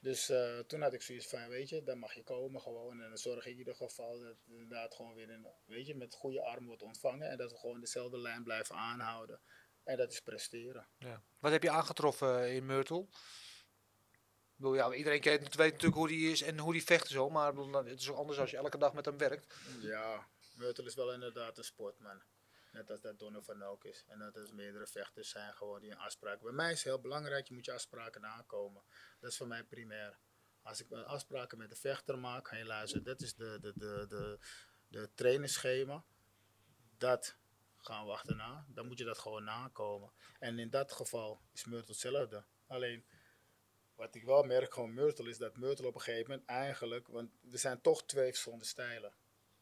[0.00, 3.02] Dus eh, toen had ik zoiets van, weet je, dan mag je komen gewoon.
[3.02, 5.94] En dan zorg ik in ieder geval dat het inderdaad gewoon weer in, weet je,
[5.94, 7.30] met goede arm wordt ontvangen.
[7.30, 9.40] En dat we gewoon dezelfde lijn blijven aanhouden.
[9.84, 10.86] En dat is presteren.
[10.98, 11.22] Ja.
[11.38, 13.06] Wat heb je aangetroffen eh, in Myrtle?
[14.56, 17.30] Bedoel, ja, iedereen weet natuurlijk hoe die is en hoe die vecht zo.
[17.30, 19.54] Maar het is ook anders als je elke dag met hem werkt.
[19.80, 22.22] Ja, Myrtle is wel inderdaad een sportman.
[22.72, 24.04] Net als dat Donovan ook is.
[24.06, 26.40] En dat er meerdere vechters zijn gewoon die een afspraak.
[26.40, 28.82] Bij mij is heel belangrijk, je moet je afspraken nakomen.
[29.20, 30.18] Dat is voor mij primair.
[30.62, 34.38] Als ik afspraken met de vechter maak, luister, dit is de, de, de, de,
[34.88, 36.04] de trainingsschema.
[36.98, 37.36] Dat
[37.76, 38.64] gaan we achterna.
[38.68, 40.12] Dan moet je dat gewoon nakomen.
[40.38, 42.44] En in dat geval is Myrtle hetzelfde.
[42.66, 43.04] Alleen,
[43.94, 47.30] wat ik wel merk gewoon Myrtle is dat Myrtle op een gegeven moment eigenlijk, want
[47.52, 49.14] er zijn toch twee verschillende stijlen.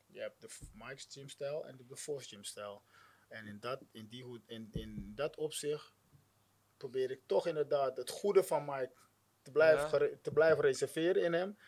[0.07, 2.83] Je hebt de Mike's gymstijl en de Force gymstijl.
[3.29, 5.93] En in dat, in, die, in, in dat opzicht
[6.77, 8.93] probeer ik toch inderdaad het goede van Mike
[9.43, 10.17] te blijven, Ja.
[10.23, 11.59] te blijven reserveren in hem.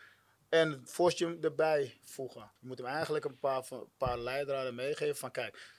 [0.49, 2.53] En gym erbij voegen.
[2.61, 5.79] Je moet hem eigenlijk een paar, van- paar leidraden meegeven van kijk,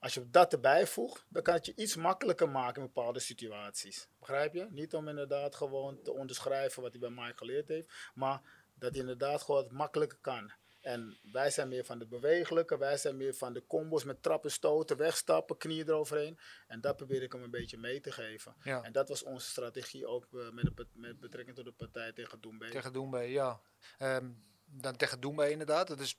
[0.00, 4.08] Als je dat erbij voegt, dan kan het je iets makkelijker maken in bepaalde situaties.
[4.18, 4.66] Begrijp je?
[4.70, 8.40] Niet om inderdaad gewoon te onderschrijven wat hij bij Mike geleerd heeft, maar
[8.74, 10.52] dat hij inderdaad gewoon het makkelijker kan.
[10.88, 14.50] En wij zijn meer van de bewegelijke, wij zijn meer van de combos met trappen,
[14.50, 16.38] stoten, wegstappen, knieën eroverheen.
[16.66, 18.54] En dat probeer ik hem een beetje mee te geven.
[18.62, 18.82] Ja.
[18.82, 22.40] En dat was onze strategie ook eh, met, de, met betrekking tot de partij tegen
[22.40, 22.68] Doembe.
[22.68, 23.60] Tegen Doembe, ja.
[23.98, 24.30] Ehm,
[24.64, 25.88] dan tegen Doembe inderdaad.
[25.88, 26.18] Dat is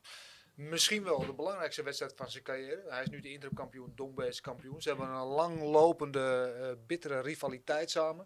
[0.59, 2.83] misschien wel de belangrijkste wedstrijd van zijn carrière.
[2.87, 4.81] Hij is nu de interimkampioen, Doembe is kampioen.
[4.81, 8.25] Ze hebben een langlopende, eh bittere rivaliteit samen.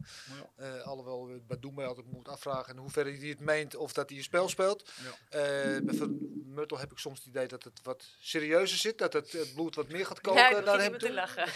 [0.55, 3.93] Eh, alhoewel we het bij Doembe altijd moet afvragen in hoeverre hij het meent of
[3.93, 4.91] dat hij een spel speelt.
[5.03, 5.39] Ja.
[5.39, 8.97] Eh, bij Van Murtel heb ik soms het idee dat het wat serieuzer zit.
[8.97, 10.99] Dat het, het bloed wat meer gaat koken Ja, ik naar begin hem niet meer
[10.99, 11.15] te toe.
[11.15, 11.49] lachen.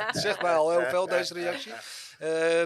[0.06, 1.72] Het zegt mij al heel veel, deze reactie.
[2.20, 2.62] Eh,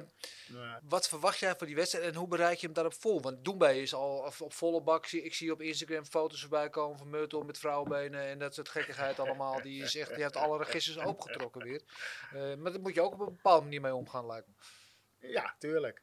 [0.47, 0.81] Ja.
[0.83, 3.21] wat verwacht jij van die wedstrijd en hoe bereid je hem daarop vol?
[3.21, 5.07] Want Doembij is al op, volle bak.
[5.07, 9.19] Ik zie op Instagram foto's voorbij komen van Myrtle met vrouwenbenen en dat soort gekkigheid
[9.19, 9.63] allemaal.
[9.63, 11.83] Die, is echt, die heeft alle registers opengetrokken weer.
[12.33, 14.55] Eh, maar daar moet je ook op een bepaalde manier mee omgaan, lijkt me.
[15.29, 16.03] Ja, tuurlijk.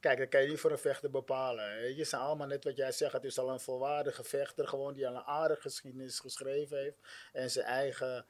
[0.00, 1.96] Kijk, dat kan je niet voor een vechter bepalen.
[1.96, 3.12] Je zijn allemaal net wat jij zegt.
[3.12, 6.98] Het is al een volwaardige vechter, gewoon die al een aardige geschiedenis geschreven heeft.
[7.32, 8.26] En zijn eigen,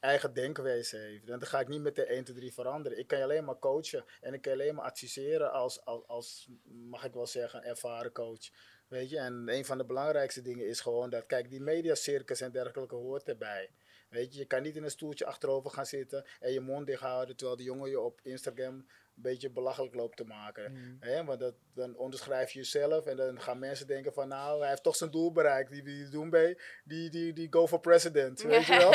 [0.00, 1.28] eigen denkwezen heeft.
[1.28, 2.98] En dat ga ik niet met de 1, 2, 3 veranderen.
[2.98, 4.04] Ik kan je alleen maar coachen.
[4.20, 8.12] En ik kan je alleen maar adviseren als, als, als mag ik wel zeggen, ervaren
[8.12, 8.50] coach.
[8.88, 12.52] Weet je, en een van de belangrijkste dingen is gewoon dat, kijk, die mediacircus en
[12.52, 13.70] dergelijke hoort erbij.
[14.08, 17.00] Weet je, je kan niet in een stoeltje achterover gaan zitten en je mond dicht
[17.02, 18.86] houden terwijl die jongen je op Instagram
[19.22, 20.96] beetje belachelijk loopt te maken.
[21.00, 24.68] Hè, want dat, dan onderschrijf je jezelf en dan gaan mensen denken van nou, hij
[24.68, 25.70] heeft toch zijn doel bereikt.
[25.70, 28.90] Die, die doen bij, die, die, die go for president, weet je wel.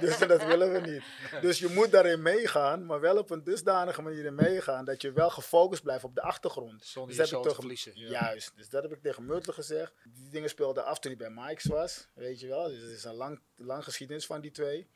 [0.00, 1.02] dus dat willen we niet.
[1.40, 5.12] Dus je moet daarin meegaan, maar wel op een dusdanige manier in meegaan dat je
[5.12, 6.84] wel gefocust blijft op de achtergrond.
[6.84, 7.92] Zonder Dus dat heb te verliezen.
[7.94, 9.92] Juist, dus dat heb ik tegen Murtle gezegd.
[10.04, 12.68] Die dingen speelden af toen hij bij Mike's was, weet je wel.
[12.68, 14.88] Dus het is een lang, lang geschiedenis van die twee.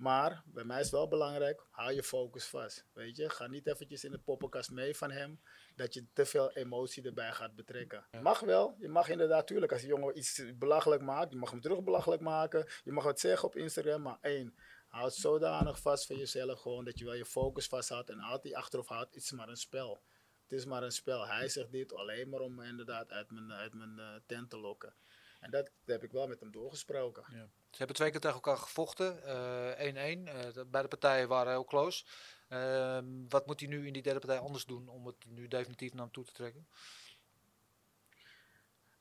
[0.00, 2.86] Maar bij mij is het wel belangrijk, hou je focus vast.
[2.92, 5.40] Weet je, ga niet eventjes in de poppenkast mee van hem,
[5.74, 8.06] dat je te veel emotie erbij gaat betrekken.
[8.22, 11.60] Mag wel, je mag inderdaad, tuurlijk, als die jongen iets belachelijk maakt, je mag hem
[11.60, 12.66] terug belachelijk maken.
[12.84, 14.54] Je mag wat zeggen op Instagram, maar één,
[14.88, 18.88] houd zodanig vast van jezelf gewoon dat je wel je focus vasthoudt en altijd achterop
[18.88, 20.02] houdt, het is maar een spel.
[20.42, 21.26] Het is maar een spel.
[21.26, 24.58] Hij zegt dit alleen maar om me inderdaad uit mijn, uit mijn eh, tent te
[24.58, 24.94] lokken.
[25.40, 27.24] En dat heb ik wel met hem doorgesproken.
[27.70, 29.22] Ze hebben twee keer tegen elkaar gevochten.
[29.24, 30.26] eh, 1-1.
[30.28, 32.04] Eh, de- beide partijen waren heel close.
[32.48, 35.92] Ehm, wat moet hij nu in die derde partij anders doen om het nu definitief
[35.92, 36.66] naar hem toe te trekken?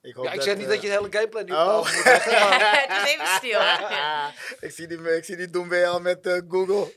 [0.02, 1.78] Ik, hoop Ja, ik zeg niet eh, dat je de hele gameplan nu Oh.
[1.78, 3.62] moet leggen, maar het is even stil.
[4.67, 6.93] ik, zie die, ik zie die doen bij al met eh, Google.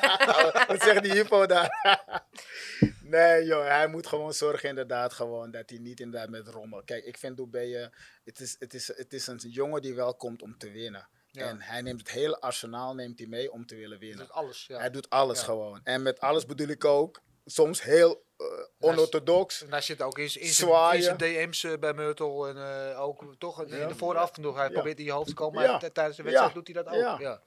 [0.68, 1.68] Wat zegt die hypo daar?
[3.16, 6.82] Nee joh, hij moet gewoon zorgen inderdaad gewoon dat hij niet inderdaad met rommel.
[6.84, 7.90] Kijk, ik vind Doubeye,
[8.24, 11.08] het is, het, is, het is een jongen die wel komt om te winnen.
[11.30, 11.48] Ja.
[11.48, 14.26] En hij neemt het hele arsenaal neemt hij mee om te willen hij winnen.
[14.26, 14.64] doet alles.
[14.68, 14.78] Ja.
[14.78, 15.44] Hij doet alles Ja.
[15.44, 15.80] gewoon.
[15.84, 18.46] En met alles bedoel ik ook soms heel eh,
[18.78, 19.62] onorthodox.
[19.62, 21.02] En hij zit ook in, in, zijn, in Zwaaien.
[21.02, 24.56] zijn DM's eh, bij Myrtle en eh, ook toch in de vooraf nog.
[24.56, 27.20] Hij probeert in je hoofd te komen, maar tijdens de wedstrijd doet hij dat ook.
[27.20, 27.42] Ja.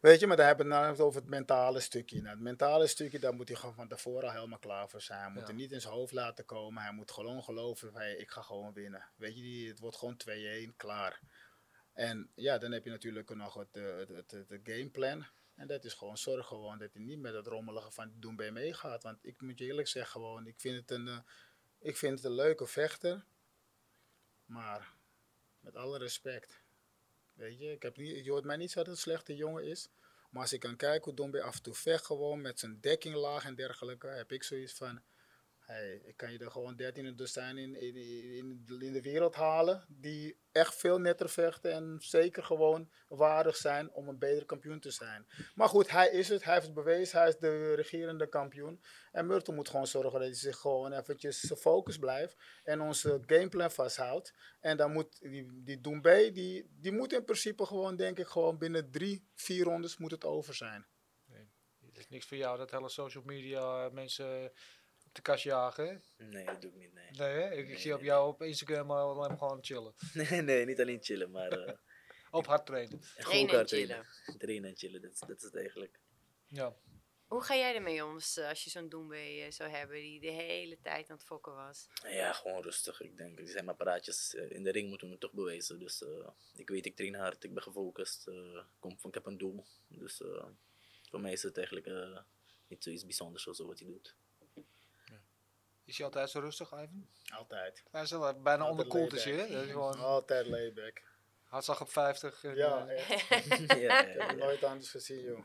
[0.00, 2.16] Weet je, maar daar hebben we het nou over het mentale stukje.
[2.16, 5.20] Nou, het mentale stukje, daar moet hij gewoon van tevoren al helemaal klaar voor zijn.
[5.20, 5.48] Hij moet Ja.
[5.48, 6.82] er niet in zijn hoofd laten komen.
[6.82, 9.10] Hij moet gewoon geloven, hey, ik ga gewoon winnen.
[9.16, 11.20] Weet je, het wordt gewoon 2-1, klaar.
[11.92, 15.26] En ja, dan heb je natuurlijk nog het, eh, het, het, het, gameplan.
[15.54, 18.50] En dat is gewoon zorg gewoon dat hij niet met het rommelige van doen bij
[18.50, 19.02] meegaat.
[19.02, 21.18] Want ik moet je eerlijk zeggen, gewoon, ik vind het een, eh,
[21.78, 23.24] ik vind het een leuke vechter.
[24.44, 24.92] Maar
[25.60, 26.60] met alle respect.
[27.38, 29.64] Weet je, ik heb niet, je hoort mij niet zeggen dat het een slechte jongen
[29.64, 29.88] is.
[30.30, 33.44] Maar als ik kan kijken hoe Dombe af en toe vecht gewoon met zijn dekkinglaag
[33.44, 35.00] en dergelijke, heb ik zoiets van,
[36.06, 37.96] ik kan je er gewoon 13 dozijn in, in,
[38.36, 43.92] in, in de wereld halen die echt veel netter vechten en zeker gewoon waardig zijn
[43.92, 45.26] om een betere kampioen te zijn.
[45.54, 48.82] Maar goed, hij is het, hij heeft het bewezen, hij is de regerende kampioen.
[49.12, 53.70] En Murtel moet gewoon zorgen dat hij zich gewoon eventjes focus blijft en onze gameplan
[53.70, 54.34] vasthoudt.
[54.60, 58.58] En dan moet die, die Doumbé, die, die moet in principe gewoon, denk ik, gewoon
[58.58, 60.86] binnen drie, vier rondes moet het over zijn.
[61.98, 64.52] Het is niks voor jou dat hele social media mensen
[65.08, 66.02] op de kast jagen.
[66.16, 67.10] Nee, dat doe ik niet, nee.
[67.10, 67.50] Nee, hè?
[67.52, 68.08] Ik, ik Nee, zie op nee.
[68.08, 69.94] jou op Instagram al alleen maar gewoon chillen.
[70.30, 71.74] Nee, nee, niet alleen chillen, maar eh
[72.30, 73.02] Op hard trainen.
[73.02, 73.86] gewoon Trainen en elkaar chillen.
[73.86, 74.38] trainen.
[74.38, 76.00] Trainen en chillen, dat, is- dat is het eigenlijk.
[76.46, 76.76] Ja.
[77.26, 80.20] Hoe ga jij ermee om als, eh, als je zo'n Doembe eh, zou hebben die
[80.20, 81.88] de hele tijd aan het fokken was?
[82.08, 83.00] Ja, gewoon rustig.
[83.00, 84.34] Ik denk, die zijn maar praatjes.
[84.34, 85.78] In de ring moeten we toch bewijzen.
[85.78, 88.26] Dus eh, ik weet, ik train hard, ik ben gefocust.
[88.26, 89.64] eh, kom, ik heb een doel.
[89.88, 90.46] Dus eh,
[91.10, 91.86] voor mij is het eigenlijk
[92.68, 94.14] niet zoiets bijzonders of zo wat hij doet.
[95.88, 97.08] Is hij altijd zo rustig, Ivan?
[97.34, 97.82] Altijd.
[97.90, 99.36] Hij is wel bijna Altijd onderkoeld is je.
[99.36, 99.98] Dat is gewoon...
[99.98, 101.02] Altijd layback.
[101.44, 102.44] Hartslag op 50.
[102.44, 103.58] En, Ja, eh, echt.
[103.68, 105.44] ja, ja, Ik heb nooit anders gezien, joh.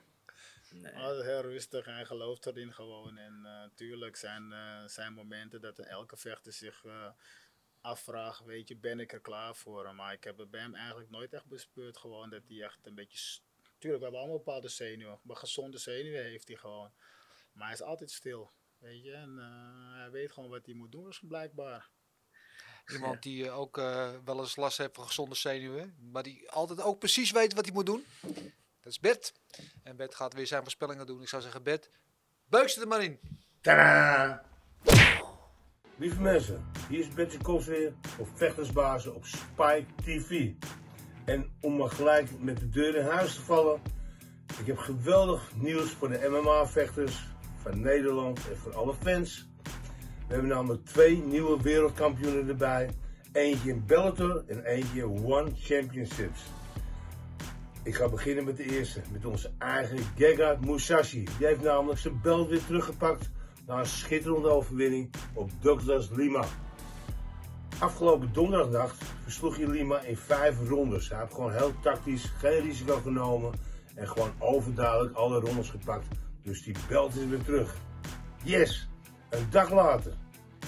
[0.71, 0.95] Nee.
[0.95, 3.17] Altijd heel rustig en hij gelooft erin gewoon.
[3.17, 7.10] En natuurlijk zijn, eh, zijn momenten dat elke vechter zich eh,
[7.82, 9.95] afvraagt, weet je, ben ik er klaar voor?
[9.95, 12.95] Maar ik heb het bij hem eigenlijk nooit echt bespeurd gewoon dat hij echt een
[12.95, 13.39] beetje...
[13.77, 16.91] Tuurlijk, we hebben allemaal bepaalde zenuwen, maar gezonde zenuwen heeft hij gewoon.
[17.53, 18.51] Maar hij is altijd stil,
[18.84, 19.12] weet je.
[19.12, 21.89] En eh, hij weet gewoon wat hij moet doen, dus blijkbaar.
[22.91, 25.96] Iemand die eh, ook eh, wel eens last heeft van gezonde zenuwen.
[26.12, 28.06] Maar die altijd ook precies weet wat hij moet doen.
[28.82, 29.34] Dat is Bert.
[29.84, 31.22] En Bert gaat weer zijn voorspellingen doen.
[31.22, 31.89] Ik zou zeggen, Bert,
[32.46, 33.19] beuk ze er maar in.
[33.62, 34.46] Tadaa!
[35.96, 40.52] Lieve mensen, hier is Betje Kos weer voor Vechtersbazen op Spike TV.
[41.26, 43.82] En om maar gelijk met de deur in huis te vallen,
[44.60, 47.33] ik heb geweldig nieuws voor de MMA-vechters
[47.63, 49.47] van Nederland en voor alle fans.
[50.28, 52.89] We hebben namelijk twee nieuwe wereldkampioenen erbij.
[53.32, 56.41] Eentje in Bellator en eentje in One Championships.
[57.84, 61.23] Ik ga beginnen met de eerste, met onze eigen Gegard Musashi.
[61.38, 63.30] Die heeft namelijk zijn belt weer teruggepakt
[63.67, 66.45] na een schitterende overwinning op Douglas Lima.
[67.80, 71.10] Afgelopen donderdagnacht versloeg hij Lima in vijf rondes.
[71.10, 73.52] Hij heeft gewoon heel tactisch, geen risico genomen
[73.95, 76.08] en gewoon overduidelijk alle rondes gepakt.
[76.43, 77.75] Dus die belt is weer terug.
[78.43, 78.88] Yes!
[79.29, 80.13] Een dag later,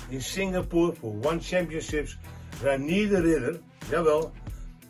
[0.09, 2.17] in Singapore voor One Championships,
[2.61, 3.59] Ranier de Ridder,
[3.89, 4.31] jawel,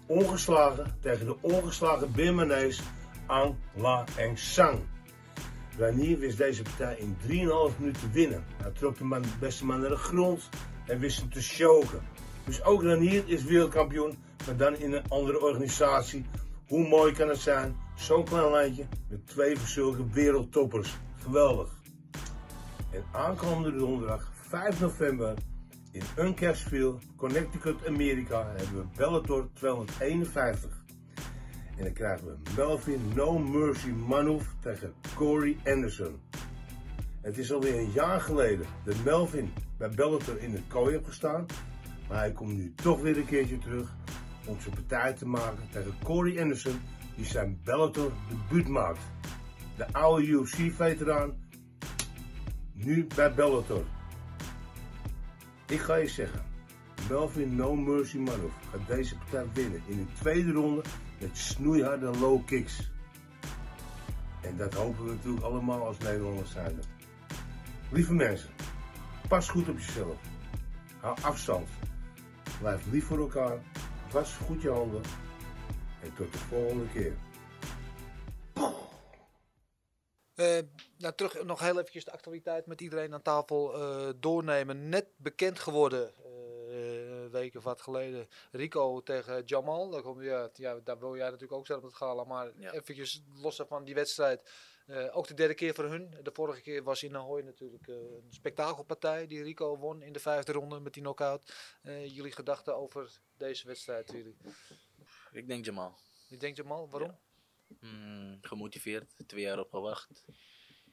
[0.06, 2.82] ongeslagen tegen de ongeslagen Birmanees
[3.26, 4.80] Ang La Eng Sang.
[5.78, 8.44] Ranier wist deze partij in 3,5 minuten te winnen.
[8.62, 10.50] Hij trok de man, beste man naar de grond
[10.86, 12.02] en wist hem te choken.
[12.46, 16.26] Dus ook Ranier is wereldkampioen, maar dan in een andere organisatie.
[16.68, 17.76] Hoe mooi kan het zijn?
[17.96, 20.98] Zo'n klein lijntje met twee zulke wereldtoppers.
[21.22, 21.70] Geweldig.
[22.92, 25.34] En aankomende donderdag 5 november
[25.92, 30.84] in Uncasville, Connecticut, Amerika hebben we Bellator 251.
[31.78, 36.20] En dan krijgen we Melvin No Mercy Manhoef tegen Corey Anderson.
[37.22, 41.46] Het is alweer een jaar geleden dat Melvin bij Bellator in het kooi heeft gestaan.
[42.08, 43.96] Maar hij komt nu toch weer een keertje terug
[44.46, 46.80] om zijn partij te maken tegen Corey Anderson
[47.16, 49.00] die zijn Bellator debuut maakt.
[49.76, 51.34] De oude UFC-veteraan,
[52.74, 53.84] nu bij Bellator.
[55.68, 56.46] Ik ga je zeggen,
[57.10, 60.84] Melvin No Mercy Manhoef gaat deze partij winnen in de tweede ronde
[61.20, 62.92] met snoeiharde low kicks.
[64.42, 66.80] En dat hopen we natuurlijk allemaal als Nederlanders zijn.
[67.90, 68.50] Lieve mensen,
[69.28, 70.16] pas goed op jezelf.
[71.00, 71.68] Hou afstand.
[72.60, 73.58] Blijf lief voor elkaar.
[74.12, 75.02] Was goed je handen.
[76.06, 77.14] En tot de volgende keer.
[80.36, 80.60] Eh,
[80.98, 84.90] nou, terug nog heel eventjes de actualiteit met iedereen aan tafel eh, doornemen.
[84.90, 89.90] Net bekend geworden, eh, een week of wat geleden, Rico tegen Jamal.
[89.90, 92.24] Daar, kom, ja, ja, daar wil jij natuurlijk ook zelf op het gala.
[92.24, 92.72] Maar Ja.
[92.72, 94.50] eventjes los van die wedstrijd.
[94.86, 96.14] eh, ook de derde keer voor hun.
[96.24, 100.20] De vorige keer was in Ahoy natuurlijk eh, een spektakelpartij die Rico won in de
[100.20, 101.54] vijfde ronde met die knockout.
[101.82, 104.36] Eh, jullie gedachten over deze wedstrijd jullie?
[105.36, 106.00] Ik denk Jamal.
[106.28, 107.20] Je denkt Jamal, waarom?
[107.80, 110.26] Mm, gemotiveerd, twee jaar op gewacht.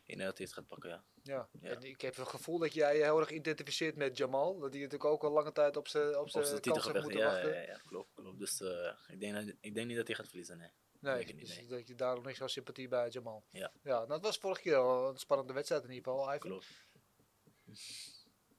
[0.05, 1.05] In het heeft gaat pakken, ja.
[1.22, 1.48] Ja.
[1.61, 1.68] Ja.
[1.70, 4.59] En ik heb het gevoel dat jij je heel erg identificeert met Jamal.
[4.59, 7.20] Dat hij natuurlijk ook al lange tijd op zijn op Op zijn kans heeft moeten
[7.20, 7.55] ja, wachten.
[7.55, 8.38] ja, ja, klopt, klopt.
[8.38, 10.70] Dus eh, ik, denk, dat- ik denk niet dat hij gaat verliezen, nee.
[11.00, 11.66] Nee, denk ik niet, dus nee.
[11.66, 13.44] dat je daarom niet zo sympathie bij Jamal.
[13.50, 13.72] Ja.
[13.83, 16.35] Ja, nou, dat was vorige keer al een spannende wedstrijd in ieder geval.
[16.35, 16.38] Ivan.
[16.50, 16.66] Klopt.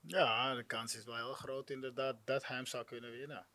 [0.01, 3.47] Ja, de kans is wel heel groot inderdaad dat hij hem zou kunnen winnen.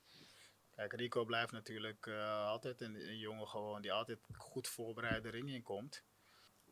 [0.86, 5.62] Rico blijft natuurlijk eh, altijd een, jongen gewoon die altijd goed voorbereid de ring in
[5.62, 6.02] komt.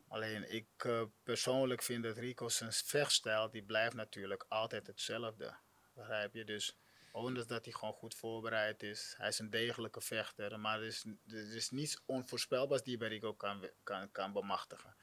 [0.07, 5.55] Alleen ik eh, persoonlijk vind dat Rico zijn vechtstijl, die blijft natuurlijk altijd hetzelfde.
[5.93, 6.45] Begrijp je?
[6.45, 6.77] Dus
[7.11, 11.05] ondanks dat hij gewoon goed voorbereid is, hij is een degelijke vechter, maar er is,
[11.27, 14.95] is niets onvoorspelbaars die je bij Rico kan, kan, kan bemachtigen.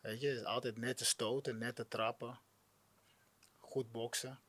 [0.00, 2.40] Weet je, het is altijd nette stoten, nette trappen,
[3.58, 4.40] goed boksen.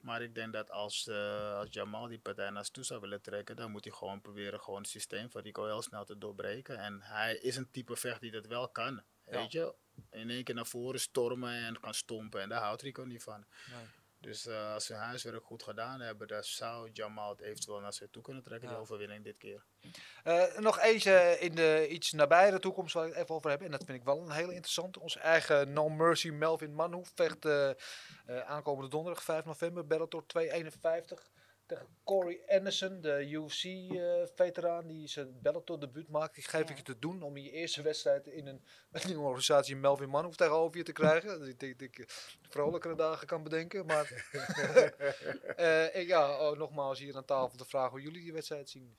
[0.00, 3.56] Maar ik denk dat als, eh, als Jamal die partij naar toe zou willen trekken,
[3.56, 6.78] dan moet hij gewoon proberen gewoon het systeem van Rico heel snel te doorbreken.
[6.78, 9.02] En hij is een type vechter die dat wel kan.
[9.24, 9.74] Weet je?
[10.10, 12.40] In één keer naar voren stormen en kan stompen.
[12.40, 13.44] En daar houdt Rico niet van.
[13.70, 13.86] Nee.
[14.20, 17.92] Dus eh, als ze hun huiswerk goed gedaan hebben, dan zou Jamal het eventueel naar
[17.92, 18.74] zich toe kunnen trekken, Ja.
[18.74, 19.64] die overwinning dit keer.
[20.24, 23.62] Eh, nog eentje in de iets nabijere toekomst waar ik het even over heb.
[23.62, 24.96] En dat vind ik wel een hele interessant.
[24.98, 27.70] Onze eigen No Mercy Melvin Manhoef vecht eh,
[28.40, 29.86] aankomende donderdag 5 november.
[29.86, 31.30] Bellator 251
[31.68, 36.34] tegen Corey Anderson, de UFC-veteraan die zijn Bellator debuut maakt.
[36.34, 38.62] Die geef ik je te doen om je eerste wedstrijd in een,
[38.92, 41.38] een nieuwe organisatie Melvin Manhoef tegenover je te krijgen.
[41.38, 42.04] Dat ik ik
[42.48, 43.86] vrolijkere dagen kan bedenken.
[43.86, 44.26] Maar
[45.56, 48.96] eh, ja, oh, nogmaals hier aan tafel de vraag hoe jullie die wedstrijd zien.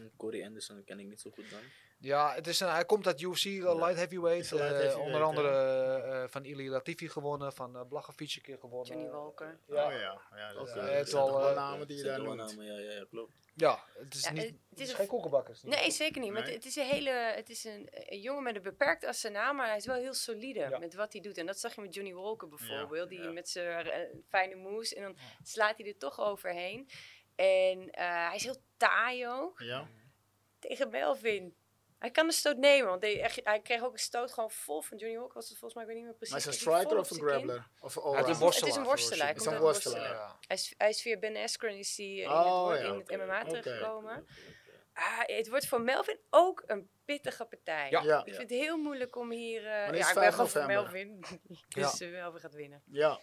[0.00, 1.60] Mm, Corey Anderson ken ik niet zo goed dan.
[1.98, 4.50] Ja, het is een, hij komt uit UFC, uh, light heavyweight.
[4.50, 8.42] Light eh, heavyweight, onder andere eh, eh, van Ili Latifi gewonnen, van uh, Blachowicz een
[8.42, 8.92] keer gewonnen.
[8.92, 9.58] Johnny Walker.
[9.66, 12.36] Ja, Oh ja, ja dat het zijn al, eh, namen die je daar noemt.
[12.36, 13.32] namen, ja, ja, ja, klopt.
[13.54, 15.62] ja, het is, Ja, niet, het het is is een- geen koekenbakkers.
[15.62, 15.74] niet.
[15.74, 16.32] Nee, zeker niet.
[16.32, 16.54] Maar Nee.
[16.54, 19.76] het is een hele, het is een, een jongen met een beperkt arsenaal, maar hij
[19.76, 20.78] is wel heel solide Ja.
[20.78, 21.38] met wat hij doet.
[21.38, 23.30] En dat zag je met Johnny Walker bijvoorbeeld, die ja.
[23.32, 26.88] met zijn eh, fijne moves en dan slaat hij er toch overheen.
[27.36, 29.88] En eh, hij is heel taai ook Ja,
[30.58, 31.56] tegen Melvin.
[31.98, 34.96] Hij kan de stoot nemen, want hij, hij kreeg ook een stoot gewoon vol van
[34.98, 35.34] Johnny Walker.
[35.34, 36.34] Was het volgens mij, ik weet niet meer precies.
[36.44, 37.68] maar is het een hij striker of een grappler?
[37.80, 38.68] Of een Hij is een worstelaar.
[38.68, 39.26] Het is een worstelaar.
[39.26, 40.12] hij Is komt een uit worstelaar.
[40.14, 40.36] Ja.
[40.46, 42.98] Hij is, hij is via Ben Askren is hij eh, in, Oh, het, ja, in
[42.98, 43.16] het.
[43.26, 43.48] MMA Oké.
[43.60, 44.26] teruggekomen.
[44.92, 47.90] Ah, het wordt voor Melvin ook een pittige partij.
[47.90, 48.02] Ja.
[48.02, 49.66] Ja, Ik vind het heel moeilijk om hier...
[49.66, 50.66] eh, is ja, ik het ben 5 gewoon voor?
[50.66, 51.24] Melvin.
[51.68, 52.82] dus eh, Melvin gaat winnen.
[52.86, 53.20] ja.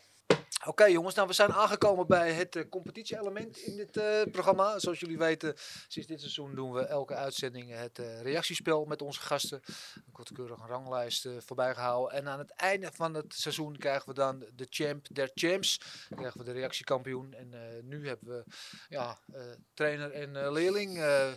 [0.66, 4.80] Oké jongens, nou we zijn aangekomen bij het eh, competitie-element in dit eh, programma.
[4.80, 5.54] Zoals jullie weten,
[5.88, 9.62] sinds dit seizoen doen we elke uitzending het eh, reactiespel met onze gasten.
[9.96, 12.18] Een kortkeurig ranglijst eh, voorbij gehouden.
[12.18, 15.80] En aan het einde van het seizoen krijgen we dan de champ der champs.
[16.10, 17.34] Dan krijgen we de reactiekampioen.
[17.34, 18.44] En eh, nu hebben we
[18.90, 19.42] ja, eh,
[19.74, 21.32] trainer en eh, leerling, eh,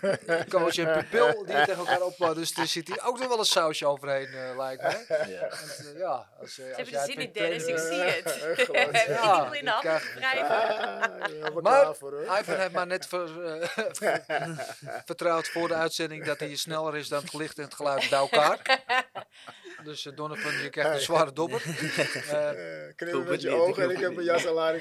[0.48, 2.40] coach en pupil, die tegen elkaar opbouwen.
[2.40, 5.04] Dus er zit hier ook nog wel een sausje overheen, eh, lijkt mij.
[5.08, 5.48] Ja.
[5.48, 7.66] Want, ja, als, eh, Ze als hebben er zin in, Dennis.
[7.66, 8.49] Ik zie het.
[8.64, 11.44] Gewoon, ja, die al in de hand ik?
[11.44, 12.22] Ah, Maar voor.
[12.40, 14.48] Ivan heeft maar net ver- eh,
[15.04, 18.18] vertrouwd voor de uitzending dat hij sneller is dan het licht en het geluid bij
[18.18, 18.58] elkaar.
[19.84, 21.62] Dus uh, Donovan, je krijgt een zware dobber.
[22.30, 24.26] Eh, Eh, Knip met je ik ogen en ik heb een niet.
[24.26, 24.76] jas al aan.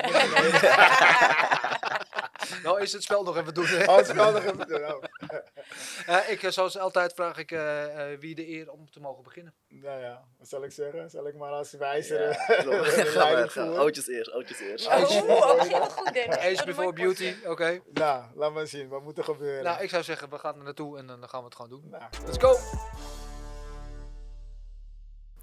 [2.63, 3.65] Nou is het spel nog even doen.
[3.65, 3.85] hè.
[3.85, 4.81] Anders kan ik even doen.
[4.81, 5.03] Nou,
[6.05, 7.85] Eh, ik, eh, zoals altijd vraag ik eh,
[8.19, 9.53] wie de eer om te mogen beginnen.
[9.67, 11.09] nou ja, wat zal ik zeggen?
[11.09, 12.65] Zal ik maar als wijzer Ja,
[13.45, 13.75] de?
[13.77, 14.87] Oudjes eerst, oudjes eerst.
[14.87, 17.81] Oh, oh, heel goed, before beauty, oké.
[17.93, 18.87] Nou, laat maar zien.
[18.87, 19.63] Wat moet er gebeuren?
[19.63, 21.89] Nou, ik zou zeggen, we gaan er naartoe en dan gaan we het gewoon doen.
[21.89, 22.57] Nou, Let's go!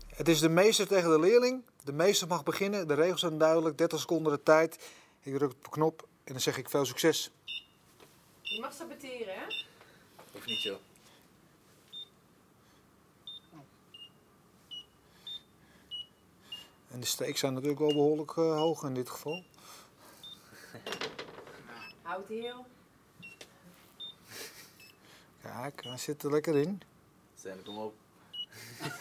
[0.06, 1.64] Het is de meester tegen de leerling.
[1.84, 2.88] De meester mag beginnen.
[2.88, 3.78] De regels zijn duidelijk.
[3.78, 4.84] 30 seconden de tijd.
[5.22, 7.30] Ik druk op de knop en dan zeg ik veel succes.
[8.42, 9.46] Je mag saboteren, hè?
[10.32, 10.78] Of niet, joh.
[16.90, 19.44] En de stakes zijn natuurlijk wel behoorlijk eh, hoog in dit geval.
[22.02, 22.66] Houd heel.
[25.42, 26.82] Kijk, hij zit er lekker in.
[27.34, 27.94] Zijn, kom op.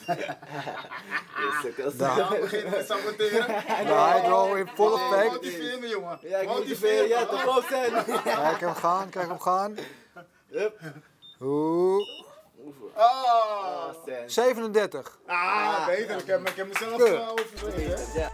[0.07, 1.93] Je.
[1.97, 2.17] Daar.
[2.17, 3.47] ja, beginnen met saboteren.
[3.85, 5.31] Nou, hij draw in volle Oh, effect.
[5.31, 6.19] Motiveer me, jongen.
[6.21, 7.27] Ja, ik Motiveer
[7.57, 7.91] op zijn.
[8.23, 9.77] Kijk hem gaan, kijk hem gaan.
[10.47, 10.79] Hup.
[11.41, 12.07] Oeh.
[12.93, 14.29] Ah, Zijn.
[14.29, 15.19] 37.
[15.25, 16.17] ah beter.
[16.17, 18.05] Ik heb, ik heb mezelf overwegen.
[18.15, 18.31] Ja,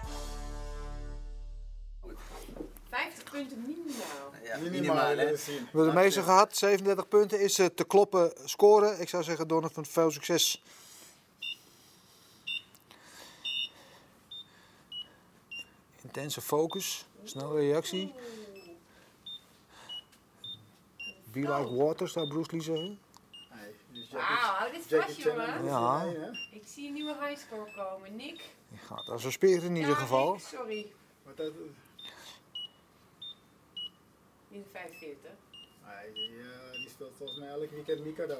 [2.89, 4.31] 50 punten minimaal.
[4.43, 5.15] ja, Minimaal minimaal, hè.
[5.15, 5.55] willen we zien.
[5.55, 6.57] We hebben de meeste gehad.
[6.57, 9.01] 37 punten is eh, te kloppen scoren.
[9.01, 10.63] Ik zou zeggen, Donovan, veel succes.
[16.11, 17.05] Intense focus.
[17.23, 18.13] Snelle reactie.
[21.31, 22.99] Be like water, zou Bruce Lee zeggen.
[23.51, 25.63] Nee, dus Wauw, hou dit vast, jongen.
[25.63, 26.03] Ja.
[26.51, 28.15] Ik zie een nieuwe highscore komen.
[28.15, 28.49] Nick.
[28.69, 30.33] Die gaat als een speer in ieder Ja, geval.
[30.33, 30.91] Nick, sorry.
[31.23, 31.51] Wat dat...
[34.49, 35.31] In 45.
[35.85, 38.37] Nee, die, eh, die speelt volgens mij elk weekend Mikado.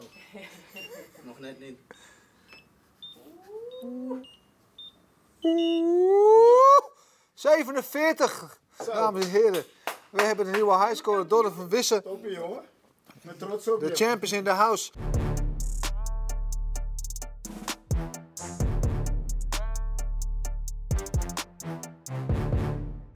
[1.23, 1.79] Nog net niet.
[3.83, 4.21] Oeh,
[7.41, 8.91] 47, Zo.
[8.91, 9.63] dames en heren.
[10.09, 12.03] We hebben een nieuwe highscore, Donovan Wissen.
[12.03, 12.61] Toppie, jongen.
[13.21, 13.95] Met trots op De je.
[13.95, 14.91] champ is in de house.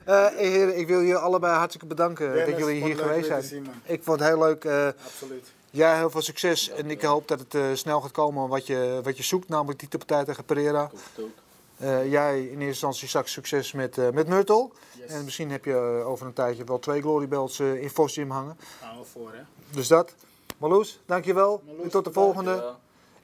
[0.05, 3.43] Eh, heren, ik wil jullie allebei hartstikke bedanken Dennis, dat jullie hier geweest zijn.
[3.43, 3.67] zien.
[3.83, 4.65] Ik vond het heel leuk.
[4.65, 5.45] eh, Absoluut.
[5.69, 8.99] jij heel veel succes en ik hoop dat het eh, snel gaat komen wat je,
[9.03, 10.83] wat je zoekt, namelijk die partij tegen Pereira.
[10.83, 11.31] Ik hoop het ook.
[11.77, 14.69] Eh, jij in eerste instantie straks succes met, eh met Myrtle.
[14.97, 15.09] Yes.
[15.09, 18.31] En misschien heb je eh, over een tijdje wel twee Glory Belts eh, in Fossium
[18.31, 18.57] hangen.
[18.81, 19.41] Gaan we voor, hè.
[19.71, 20.13] Dus dat.
[20.57, 21.61] Marloes, dankjewel.
[21.65, 22.75] Marloes, en tot de volgende.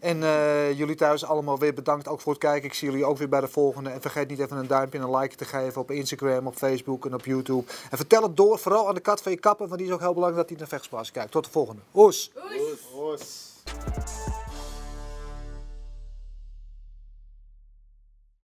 [0.01, 2.67] En eh, jullie thuis allemaal weer bedankt ook voor het kijken.
[2.67, 3.89] Ik zie jullie ook weer bij de volgende.
[3.89, 7.05] En vergeet niet even een duimpje en een like te geven op Instagram, op Facebook
[7.05, 7.71] en op YouTube.
[7.89, 9.99] En vertel het door, vooral aan de kat van je kappen, want die is ook
[9.99, 11.31] heel belangrijk dat hij naar vechtspels kijkt.
[11.31, 11.81] Tot de volgende.
[11.93, 12.31] Oes!
[12.35, 12.79] Oes.
[12.93, 14.50] Os.